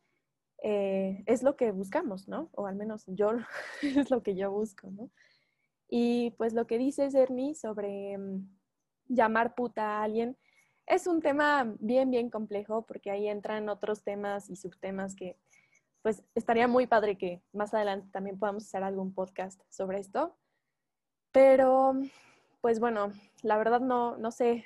eh, 0.62 1.24
es 1.26 1.42
lo 1.44 1.56
que 1.56 1.72
buscamos, 1.72 2.28
¿no? 2.28 2.50
O 2.54 2.68
al 2.68 2.76
menos 2.76 3.04
yo 3.08 3.32
es 3.82 4.12
lo 4.12 4.24
que 4.24 4.36
yo 4.36 4.52
busco, 4.52 4.90
¿no? 4.92 5.10
Y 5.90 6.32
pues 6.38 6.54
lo 6.54 6.68
que 6.68 6.78
dices, 6.78 7.14
Ermi, 7.16 7.54
sobre 7.56 8.18
um, 8.18 8.48
llamar 9.08 9.56
puta 9.56 10.00
a 10.00 10.04
alguien, 10.04 10.38
es 10.86 11.08
un 11.08 11.22
tema 11.22 11.76
bien, 11.80 12.12
bien 12.12 12.30
complejo 12.30 12.86
porque 12.86 13.12
ahí 13.12 13.28
entran 13.28 13.70
otros 13.70 14.04
temas 14.04 14.50
y 14.50 14.56
subtemas 14.56 15.16
que 15.16 15.38
pues 16.02 16.24
estaría 16.34 16.68
muy 16.68 16.88
padre 16.88 17.18
que 17.18 17.44
más 17.54 17.74
adelante 17.74 18.10
también 18.12 18.40
podamos 18.40 18.64
hacer 18.64 18.84
algún 18.84 19.14
podcast 19.14 19.62
sobre 19.70 20.00
esto. 20.00 20.36
Pero 21.32 21.94
pues 22.62 22.80
bueno, 22.80 23.12
la 23.42 23.58
verdad 23.58 23.80
no, 23.82 24.18
no 24.18 24.32
sé, 24.32 24.66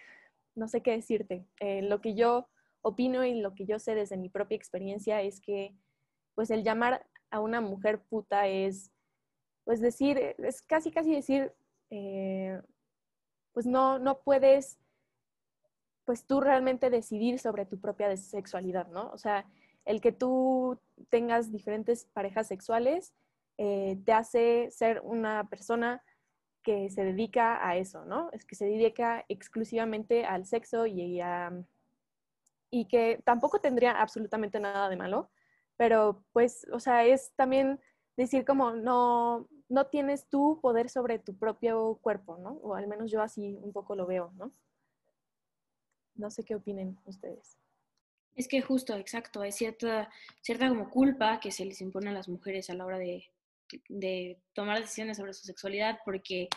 no 0.56 0.68
sé 0.68 0.82
qué 0.82 0.92
decirte. 0.92 1.46
Eh, 1.60 1.82
lo 1.82 2.02
que 2.02 2.16
yo 2.16 2.48
opino 2.82 3.26
y 3.26 3.40
lo 3.42 3.56
que 3.56 3.66
yo 3.66 3.80
sé 3.80 3.96
desde 3.96 4.18
mi 4.18 4.30
propia 4.30 4.56
experiencia 4.56 5.22
es 5.22 5.42
que 5.42 5.76
pues 6.36 6.52
el 6.52 6.64
llamar 6.64 7.06
a 7.32 7.40
una 7.40 7.62
mujer 7.62 8.00
puta 8.00 8.48
es, 8.48 8.92
pues 9.64 9.82
decir, 9.82 10.36
es 10.38 10.62
casi, 10.62 10.92
casi 10.92 11.14
decir, 11.14 11.54
eh, 11.90 12.62
pues 13.54 13.66
no, 13.66 14.00
no 14.00 14.20
puedes, 14.20 14.78
pues 16.04 16.26
tú 16.26 16.42
realmente 16.42 16.90
decidir 16.90 17.40
sobre 17.40 17.66
tu 17.66 17.80
propia 17.80 18.16
sexualidad, 18.18 18.88
¿no? 18.88 19.10
O 19.12 19.18
sea, 19.18 19.46
el 19.86 20.02
que 20.02 20.12
tú 20.12 20.80
tengas 21.10 21.52
diferentes 21.52 22.06
parejas 22.06 22.48
sexuales 22.48 23.14
eh, 23.58 23.98
te 24.06 24.12
hace 24.12 24.70
ser 24.72 25.02
una 25.04 25.50
persona 25.50 26.04
que 26.62 26.90
se 26.90 27.04
dedica 27.04 27.66
a 27.66 27.78
eso, 27.78 28.06
¿no? 28.06 28.30
Es 28.34 28.44
que 28.44 28.56
se 28.56 28.66
dedica 28.66 29.24
exclusivamente 29.30 30.26
al 30.26 30.46
sexo 30.46 30.86
y 30.88 31.22
a, 31.22 31.54
y 32.72 32.86
que 32.86 33.22
tampoco 33.24 33.60
tendría 33.60 33.92
absolutamente 34.02 34.60
nada 34.60 34.90
de 34.90 34.98
malo, 34.98 35.30
pero 35.78 36.24
pues, 36.32 36.66
o 36.72 36.80
sea, 36.80 37.06
es 37.06 37.34
también 37.36 37.80
decir 38.18 38.46
como 38.46 38.72
no, 38.72 39.48
no 39.70 39.88
tienes 39.88 40.28
tú 40.30 40.60
poder 40.62 40.90
sobre 40.90 41.20
tu 41.20 41.38
propio 41.38 42.00
cuerpo, 42.02 42.38
¿no? 42.38 42.54
O 42.64 42.76
al 42.76 42.88
menos 42.88 43.12
yo 43.12 43.22
así 43.22 43.58
un 43.62 43.74
poco 43.74 43.96
lo 43.96 44.06
veo, 44.06 44.32
¿no? 44.36 44.54
No 46.16 46.30
sé 46.30 46.44
qué 46.44 46.56
opinen 46.56 46.98
ustedes. 47.06 47.58
Es 48.36 48.48
que 48.48 48.62
justo, 48.62 48.96
exacto, 48.96 49.42
hay 49.42 49.52
cierta, 49.52 50.10
cierta 50.42 50.68
como 50.68 50.90
culpa 50.90 51.40
que 51.40 51.52
se 51.52 51.66
les 51.66 51.82
impone 51.82 52.10
a 52.10 52.14
las 52.14 52.28
mujeres 52.28 52.70
a 52.70 52.74
la 52.74 52.86
hora 52.86 52.98
de, 52.98 53.26
de 53.88 54.42
tomar 54.54 54.80
decisiones 54.80 55.18
sobre 55.18 55.34
su 55.34 55.46
sexualidad, 55.46 56.00
porque 56.04 56.50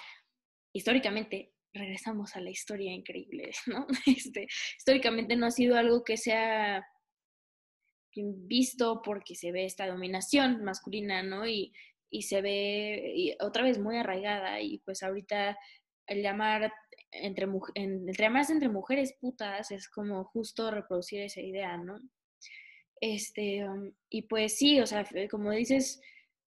históricamente 0.72 1.52
regresamos 1.72 2.34
a 2.34 2.40
la 2.40 2.50
historia 2.50 2.92
increíble, 2.92 3.50
¿no? 3.66 3.86
Este, 4.06 4.48
históricamente 4.76 5.36
no 5.36 5.46
ha 5.46 5.50
sido 5.50 5.76
algo 5.76 6.04
que 6.04 6.16
sea 6.16 6.86
visto 8.24 9.02
porque 9.02 9.34
se 9.34 9.52
ve 9.52 9.64
esta 9.64 9.86
dominación 9.86 10.64
masculina, 10.64 11.22
¿no? 11.22 11.46
Y, 11.46 11.72
y 12.10 12.22
se 12.22 12.40
ve 12.40 13.36
otra 13.40 13.62
vez 13.62 13.78
muy 13.78 13.96
arraigada 13.96 14.60
y 14.60 14.78
pues 14.78 15.02
ahorita 15.02 15.58
el 16.06 16.22
llamar 16.22 16.72
entre, 17.10 17.46
llamarse 18.18 18.52
entre 18.52 18.68
mujeres 18.68 19.14
putas 19.20 19.70
es 19.70 19.88
como 19.88 20.24
justo 20.24 20.70
reproducir 20.70 21.20
esa 21.20 21.40
idea, 21.40 21.76
¿no? 21.76 21.98
Este, 23.00 23.68
um, 23.68 23.92
y 24.10 24.22
pues 24.22 24.56
sí, 24.56 24.80
o 24.80 24.86
sea, 24.86 25.06
como 25.30 25.52
dices, 25.52 26.00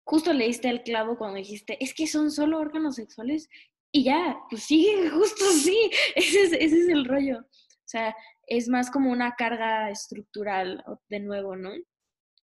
justo 0.05 0.33
leíste 0.33 0.69
el 0.69 0.83
clavo 0.83 1.17
cuando 1.17 1.37
dijiste, 1.37 1.77
es 1.83 1.93
que 1.93 2.07
son 2.07 2.31
solo 2.31 2.59
órganos 2.59 2.95
sexuales 2.95 3.49
y 3.91 4.03
ya, 4.03 4.39
pues 4.49 4.63
sí, 4.63 4.87
justo 5.13 5.45
sí, 5.51 5.91
ese 6.15 6.43
es, 6.43 6.53
ese 6.53 6.79
es 6.81 6.89
el 6.89 7.05
rollo. 7.05 7.39
O 7.39 7.91
sea, 7.91 8.15
es 8.49 8.67
más 8.67 8.89
como 8.89 9.11
una 9.11 9.35
carga 9.35 9.91
estructural 9.91 10.83
de 11.07 11.19
nuevo, 11.19 11.55
¿no? 11.55 11.71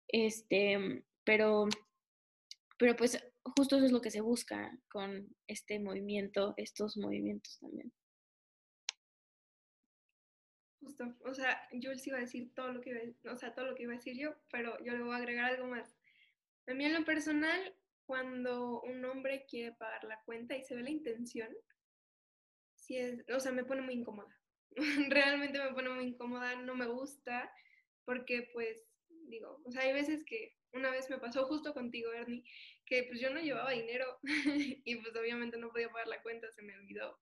Este, 0.07 1.05
pero, 1.25 1.67
pero 2.79 2.95
pues 2.95 3.19
justo 3.43 3.77
eso 3.77 3.87
es 3.87 3.93
lo 3.93 4.01
que 4.01 4.13
se 4.13 4.21
busca 4.21 4.71
con 4.89 5.29
este 5.49 5.81
movimiento, 5.81 6.55
estos 6.57 6.97
movimientos 6.97 7.59
también. 7.59 7.93
Justo, 10.81 11.17
o 11.25 11.35
sea, 11.35 11.61
yo 11.73 11.91
les 11.91 12.07
iba 12.07 12.19
a 12.19 12.21
decir 12.21 12.55
todo 12.55 12.73
lo 12.73 12.81
que 12.81 12.91
iba, 12.91 13.33
o 13.33 13.37
sea, 13.37 13.53
todo 13.53 13.67
lo 13.67 13.75
que 13.75 13.83
iba 13.83 13.93
a 13.93 13.97
decir 13.97 14.17
yo, 14.17 14.37
pero 14.49 14.79
yo 14.85 14.93
le 14.93 15.03
voy 15.03 15.13
a 15.13 15.17
agregar 15.17 15.47
algo 15.47 15.67
más. 15.67 15.97
A 16.69 16.75
mí 16.75 16.85
en 16.85 16.95
lo 16.95 17.05
personal, 17.05 17.75
cuando 18.05 18.81
un 18.83 19.05
hombre 19.05 19.45
quiere 19.49 19.73
pagar 19.73 20.05
la 20.05 20.23
cuenta 20.23 20.57
y 20.57 20.63
se 20.63 20.77
ve 20.77 20.85
la 20.85 20.91
intención, 20.91 21.49
sí 22.77 22.97
es, 22.97 23.25
o 23.29 23.41
sea, 23.41 23.51
me 23.51 23.65
pone 23.65 23.83
muy 23.83 23.95
incómoda. 23.95 24.37
Realmente 25.11 25.59
me 25.59 25.73
pone 25.73 25.91
muy 25.91 26.05
incómoda, 26.05 26.57
no 26.57 26.75
me 26.75 26.87
gusta, 26.87 27.53
porque 28.05 28.49
pues 28.53 28.87
digo, 29.29 29.61
o 29.65 29.71
sea, 29.71 29.83
hay 29.83 29.93
veces 29.93 30.25
que 30.25 30.57
una 30.73 30.91
vez 30.91 31.09
me 31.11 31.19
pasó 31.19 31.47
justo 31.47 31.73
contigo, 31.73 32.13
Ernie, 32.13 32.45
que 32.85 33.05
pues 33.05 33.21
yo 33.21 33.31
no 33.31 33.41
llevaba 33.41 33.71
dinero 33.71 34.19
y 34.85 34.97
pues 34.97 35.17
obviamente 35.17 35.57
no 35.57 35.71
podía 35.71 35.91
pagar 35.91 36.09
la 36.09 36.23
cuenta, 36.23 36.51
se 36.53 36.63
me 36.63 36.77
olvidó 36.77 37.19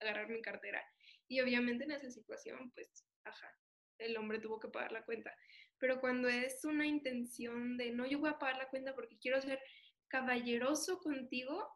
agarrar 0.00 0.28
mi 0.28 0.40
cartera. 0.42 0.82
Y 1.28 1.40
obviamente 1.40 1.84
en 1.84 1.92
esa 1.92 2.10
situación, 2.10 2.70
pues, 2.74 3.06
ajá, 3.24 3.48
el 3.98 4.16
hombre 4.16 4.38
tuvo 4.40 4.60
que 4.60 4.68
pagar 4.68 4.92
la 4.92 5.04
cuenta. 5.04 5.34
Pero 5.78 6.00
cuando 6.00 6.28
es 6.28 6.64
una 6.64 6.86
intención 6.86 7.76
de, 7.76 7.90
no, 7.90 8.06
yo 8.06 8.18
voy 8.18 8.30
a 8.30 8.38
pagar 8.38 8.56
la 8.56 8.68
cuenta 8.68 8.94
porque 8.94 9.18
quiero 9.18 9.40
ser 9.40 9.60
caballeroso 10.08 10.98
contigo, 10.98 11.68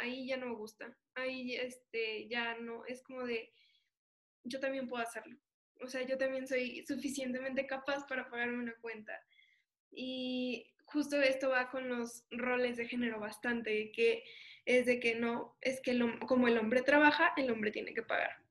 ahí 0.00 0.26
ya 0.26 0.36
no 0.36 0.46
me 0.46 0.54
gusta. 0.54 0.96
Ahí 1.14 1.54
este, 1.54 2.28
ya 2.28 2.56
no, 2.58 2.84
es 2.86 3.02
como 3.02 3.24
de, 3.24 3.52
yo 4.48 4.60
también 4.60 4.88
puedo 4.88 5.02
hacerlo. 5.02 5.36
O 5.80 5.88
sea, 5.88 6.02
yo 6.02 6.18
también 6.18 6.46
soy 6.46 6.84
suficientemente 6.86 7.66
capaz 7.66 8.06
para 8.06 8.28
pagarme 8.28 8.58
una 8.58 8.74
cuenta. 8.80 9.12
Y 9.92 10.66
justo 10.86 11.20
esto 11.20 11.50
va 11.50 11.70
con 11.70 11.88
los 11.88 12.24
roles 12.30 12.76
de 12.76 12.88
género 12.88 13.20
bastante, 13.20 13.92
que 13.92 14.24
es 14.64 14.86
de 14.86 15.00
que 15.00 15.14
no, 15.14 15.56
es 15.60 15.80
que 15.80 15.98
como 16.26 16.48
el 16.48 16.58
hombre 16.58 16.82
trabaja, 16.82 17.32
el 17.36 17.50
hombre 17.50 17.70
tiene 17.70 17.94
que 17.94 18.02
pagar. 18.02 18.42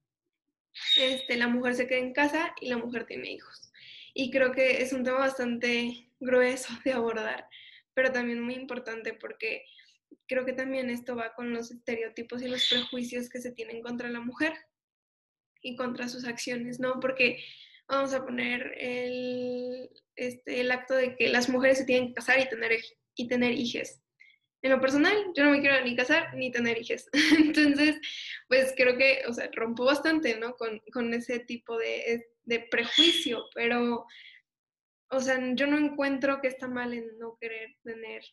Este, 0.97 1.37
la 1.37 1.47
mujer 1.47 1.75
se 1.75 1.87
queda 1.87 1.99
en 1.99 2.13
casa 2.13 2.53
y 2.61 2.69
la 2.69 2.77
mujer 2.77 3.05
tiene 3.05 3.31
hijos. 3.31 3.71
Y 4.13 4.31
creo 4.31 4.51
que 4.51 4.81
es 4.81 4.93
un 4.93 5.03
tema 5.03 5.19
bastante 5.19 6.09
grueso 6.19 6.73
de 6.83 6.93
abordar, 6.93 7.47
pero 7.93 8.11
también 8.11 8.41
muy 8.41 8.55
importante 8.55 9.13
porque 9.13 9.65
creo 10.27 10.45
que 10.45 10.53
también 10.53 10.89
esto 10.89 11.15
va 11.15 11.33
con 11.33 11.53
los 11.53 11.71
estereotipos 11.71 12.41
y 12.41 12.47
los 12.47 12.67
prejuicios 12.67 13.29
que 13.29 13.41
se 13.41 13.51
tienen 13.51 13.81
contra 13.81 14.09
la 14.09 14.19
mujer 14.19 14.53
y 15.61 15.75
contra 15.75 16.07
sus 16.07 16.25
acciones, 16.25 16.79
¿no? 16.79 16.99
Porque 16.99 17.43
vamos 17.87 18.13
a 18.13 18.25
poner 18.25 18.73
el, 18.77 19.89
este, 20.15 20.61
el 20.61 20.71
acto 20.71 20.95
de 20.95 21.15
que 21.15 21.29
las 21.29 21.49
mujeres 21.49 21.77
se 21.77 21.85
tienen 21.85 22.09
que 22.09 22.15
casar 22.15 22.39
y 22.39 22.49
tener, 22.49 22.79
y 23.15 23.27
tener 23.27 23.51
hijos. 23.53 24.01
En 24.63 24.71
lo 24.71 24.81
personal, 24.81 25.15
yo 25.35 25.43
no 25.43 25.51
me 25.51 25.61
quiero 25.61 25.83
ni 25.83 25.95
casar 25.95 26.33
ni 26.35 26.51
tener 26.51 26.77
hijos. 26.81 27.07
Entonces, 27.37 27.99
pues 28.47 28.73
creo 28.75 28.97
que, 28.97 29.21
o 29.27 29.33
sea, 29.33 29.49
rompo 29.53 29.85
bastante, 29.85 30.37
¿no? 30.37 30.55
Con, 30.55 30.81
con 30.91 31.13
ese 31.13 31.39
tipo 31.39 31.77
de, 31.77 32.25
de 32.43 32.59
prejuicio, 32.71 33.45
pero, 33.53 34.05
o 35.09 35.19
sea, 35.19 35.39
yo 35.55 35.67
no 35.67 35.77
encuentro 35.77 36.41
que 36.41 36.47
está 36.47 36.67
mal 36.67 36.93
en 36.93 37.17
no 37.19 37.37
querer 37.39 37.75
tener 37.83 38.23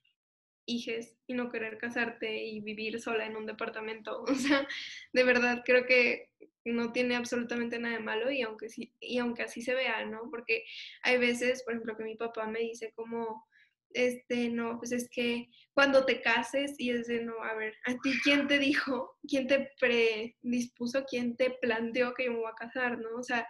hijos 0.67 1.15
y 1.27 1.35
no 1.35 1.51
querer 1.51 1.79
casarte 1.79 2.43
y 2.45 2.61
vivir 2.61 3.01
sola 3.01 3.27
en 3.27 3.37
un 3.37 3.47
departamento. 3.47 4.25
O 4.29 4.35
sea, 4.35 4.67
de 5.13 5.25
verdad 5.25 5.63
creo 5.65 5.87
que 5.87 6.31
no 6.65 6.93
tiene 6.93 7.17
absolutamente 7.17 7.79
nada 7.79 7.97
de 7.97 8.03
malo 8.03 8.31
y 8.31 8.43
aunque, 8.43 8.69
sí, 8.69 8.93
y 9.01 9.19
aunque 9.19 9.43
así 9.43 9.63
se 9.63 9.75
vea, 9.75 10.05
¿no? 10.07 10.31
Porque 10.31 10.65
hay 11.03 11.19
veces, 11.19 11.63
por 11.63 11.75
ejemplo, 11.75 11.97
que 11.97 12.05
mi 12.05 12.17
papá 12.17 12.47
me 12.47 12.61
dice 12.61 12.93
como, 12.95 13.47
este, 13.91 14.49
no, 14.49 14.79
pues 14.79 14.93
es 14.93 15.09
que 15.11 15.49
cuando 15.73 16.05
te 16.05 16.21
cases 16.21 16.75
y 16.79 16.91
es 16.91 17.07
de, 17.07 17.23
no, 17.23 17.43
a 17.43 17.55
ver, 17.55 17.75
¿a 17.87 17.95
ti 17.99 18.13
quién 18.23 18.49
te 18.49 18.59
dijo, 18.59 19.17
quién 19.29 19.47
te 19.47 19.71
predispuso, 19.79 21.05
quién 21.05 21.37
te 21.37 21.51
planteó 21.63 22.13
que 22.15 22.25
yo 22.25 22.33
me 22.33 22.39
voy 22.39 22.51
a 22.51 22.57
casar, 22.57 22.99
¿no? 22.99 23.17
O 23.17 23.23
sea, 23.23 23.47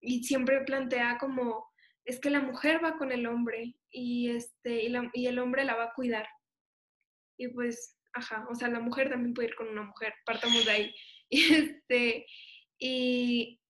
y 0.00 0.24
siempre 0.24 0.60
plantea 0.62 1.18
como, 1.18 1.66
es 2.04 2.18
que 2.20 2.30
la 2.30 2.40
mujer 2.40 2.82
va 2.84 2.98
con 2.98 3.12
el 3.12 3.26
hombre 3.26 3.76
y, 3.90 4.30
este, 4.30 4.84
y, 4.84 4.92
y 5.12 5.26
el 5.26 5.38
hombre 5.38 5.64
la 5.64 5.76
va 5.76 5.84
a 5.84 5.94
cuidar. 5.94 6.28
Y 7.38 7.48
pues, 7.48 7.96
ajá, 8.12 8.46
o 8.50 8.54
sea, 8.54 8.68
la 8.68 8.80
mujer 8.80 9.10
también 9.10 9.34
puede 9.34 9.48
ir 9.48 9.54
con 9.54 9.68
una 9.68 9.82
mujer, 9.82 10.14
partamos 10.24 10.64
de 10.64 10.70
ahí. 10.70 10.94
Y, 11.28 11.40
este, 11.54 12.26
y, 12.78 13.60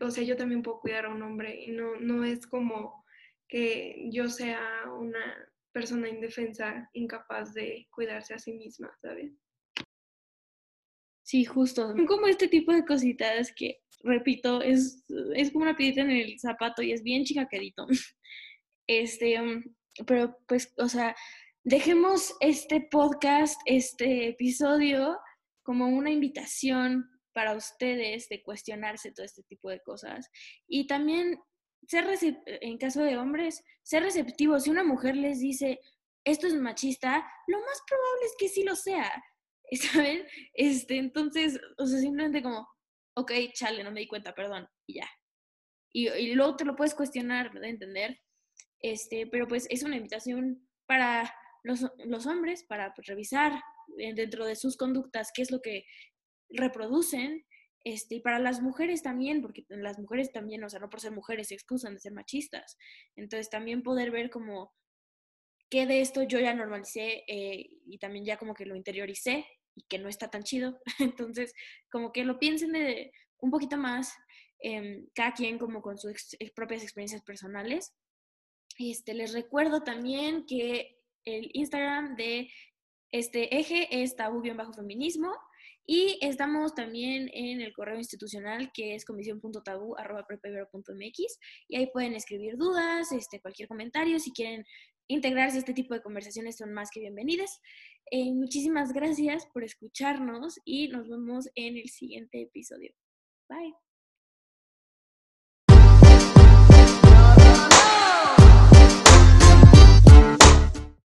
o 0.00 0.10
sea, 0.10 0.24
yo 0.24 0.36
también 0.36 0.62
puedo 0.62 0.80
cuidar 0.80 1.06
a 1.06 1.10
un 1.10 1.22
hombre 1.22 1.64
y 1.64 1.70
no, 1.72 1.96
no 2.00 2.24
es 2.24 2.46
como 2.46 3.04
que 3.48 4.08
yo 4.10 4.28
sea 4.28 4.60
una 4.98 5.48
persona 5.72 6.08
indefensa, 6.08 6.88
incapaz 6.92 7.54
de 7.54 7.88
cuidarse 7.90 8.34
a 8.34 8.38
sí 8.38 8.52
misma, 8.52 8.96
¿sabes? 9.00 9.32
Sí, 11.22 11.44
justo. 11.44 11.94
Como 12.06 12.26
este 12.26 12.48
tipo 12.48 12.72
de 12.72 12.84
cositas 12.84 13.52
que, 13.52 13.80
repito, 14.02 14.60
es, 14.60 15.04
es 15.34 15.50
como 15.50 15.64
una 15.64 15.76
piedrita 15.76 16.02
en 16.02 16.10
el 16.10 16.38
zapato 16.38 16.82
y 16.82 16.92
es 16.92 17.02
bien 17.02 17.24
chicaquedito. 17.24 17.86
Este, 18.88 19.40
um, 19.40 19.62
pero 20.06 20.36
pues, 20.48 20.74
o 20.76 20.88
sea, 20.88 21.14
dejemos 21.62 22.34
este 22.40 22.80
podcast, 22.90 23.58
este 23.64 24.28
episodio, 24.28 25.18
como 25.62 25.88
una 25.88 26.10
invitación 26.10 27.08
para 27.32 27.54
ustedes 27.54 28.28
de 28.28 28.42
cuestionarse 28.42 29.12
todo 29.12 29.24
este 29.24 29.42
tipo 29.44 29.70
de 29.70 29.80
cosas. 29.80 30.30
Y 30.66 30.86
también 30.86 31.38
ser 31.88 32.06
en 32.46 32.78
caso 32.78 33.02
de 33.02 33.16
hombres, 33.16 33.62
ser 33.82 34.02
receptivos. 34.02 34.64
Si 34.64 34.70
una 34.70 34.84
mujer 34.84 35.16
les 35.16 35.40
dice, 35.40 35.80
esto 36.24 36.46
es 36.46 36.54
machista, 36.54 37.26
lo 37.46 37.58
más 37.60 37.82
probable 37.86 38.26
es 38.26 38.34
que 38.38 38.48
sí 38.48 38.62
lo 38.64 38.76
sea. 38.76 39.10
¿Saben? 39.72 40.26
Este, 40.54 40.98
entonces, 40.98 41.58
o 41.78 41.86
sea, 41.86 41.98
simplemente 41.98 42.42
como, 42.42 42.68
ok, 43.14 43.32
chale, 43.54 43.82
no 43.82 43.90
me 43.90 44.00
di 44.00 44.08
cuenta, 44.08 44.34
perdón, 44.34 44.68
y 44.86 44.94
ya. 44.94 45.08
Y, 45.94 46.08
y 46.08 46.34
luego 46.34 46.56
te 46.56 46.64
lo 46.64 46.76
puedes 46.76 46.94
cuestionar, 46.94 47.52
de 47.52 47.68
entender. 47.68 48.20
Este, 48.80 49.26
pero 49.26 49.46
pues 49.46 49.66
es 49.70 49.82
una 49.82 49.96
invitación 49.96 50.68
para 50.86 51.32
los, 51.62 51.86
los 52.04 52.26
hombres, 52.26 52.64
para 52.64 52.92
pues, 52.94 53.06
revisar 53.06 53.62
dentro 53.96 54.46
de 54.46 54.56
sus 54.56 54.76
conductas 54.76 55.30
qué 55.34 55.42
es 55.42 55.50
lo 55.50 55.60
que 55.60 55.84
reproducen, 56.50 57.44
este, 57.84 58.16
y 58.16 58.20
para 58.20 58.38
las 58.38 58.60
mujeres 58.60 59.02
también, 59.02 59.42
porque 59.42 59.64
las 59.68 59.98
mujeres 59.98 60.32
también, 60.32 60.62
o 60.62 60.70
sea, 60.70 60.80
no 60.80 60.88
por 60.88 61.00
ser 61.00 61.12
mujeres 61.12 61.48
se 61.48 61.54
excusan 61.54 61.94
de 61.94 62.00
ser 62.00 62.12
machistas. 62.12 62.76
Entonces 63.16 63.50
también 63.50 63.82
poder 63.82 64.10
ver 64.10 64.30
como 64.30 64.72
qué 65.68 65.86
de 65.86 66.00
esto 66.00 66.22
yo 66.22 66.38
ya 66.38 66.54
normalicé 66.54 67.24
eh, 67.26 67.70
y 67.86 67.98
también 67.98 68.24
ya 68.24 68.36
como 68.36 68.54
que 68.54 68.66
lo 68.66 68.76
interioricé 68.76 69.46
y 69.74 69.82
que 69.88 69.98
no 69.98 70.08
está 70.08 70.28
tan 70.28 70.42
chido. 70.44 70.80
Entonces, 71.00 71.54
como 71.90 72.12
que 72.12 72.24
lo 72.24 72.38
piensen 72.38 72.72
de 72.72 73.12
un 73.38 73.50
poquito 73.50 73.76
más, 73.76 74.14
eh, 74.62 75.06
cada 75.14 75.32
quien 75.32 75.58
como 75.58 75.82
con 75.82 75.98
sus 75.98 76.36
propias 76.54 76.82
experiencias 76.82 77.22
personales. 77.22 77.92
Este, 78.78 79.12
les 79.14 79.32
recuerdo 79.32 79.82
también 79.82 80.46
que 80.46 80.98
el 81.24 81.50
Instagram 81.52 82.16
de 82.16 82.48
este 83.12 83.58
eje 83.58 84.02
es 84.02 84.16
tabú-feminismo 84.16 85.32
Y 85.84 86.18
estamos 86.20 86.74
también 86.74 87.28
en 87.32 87.60
el 87.60 87.72
correo 87.72 87.98
institucional 87.98 88.70
que 88.72 88.94
es 88.94 89.04
comisión.tabú.mx 89.04 91.38
y 91.68 91.76
ahí 91.76 91.90
pueden 91.92 92.14
escribir 92.14 92.56
dudas, 92.56 93.12
este, 93.12 93.40
cualquier 93.40 93.68
comentario, 93.68 94.18
si 94.18 94.32
quieren 94.32 94.64
integrarse 95.08 95.56
a 95.56 95.60
este 95.60 95.74
tipo 95.74 95.94
de 95.94 96.02
conversaciones 96.02 96.56
son 96.56 96.72
más 96.72 96.90
que 96.90 97.00
bienvenidas. 97.00 97.60
Eh, 98.10 98.32
muchísimas 98.32 98.92
gracias 98.92 99.46
por 99.52 99.64
escucharnos 99.64 100.58
y 100.64 100.88
nos 100.88 101.08
vemos 101.08 101.48
en 101.54 101.76
el 101.76 101.88
siguiente 101.88 102.42
episodio. 102.42 102.92
Bye. 103.48 103.91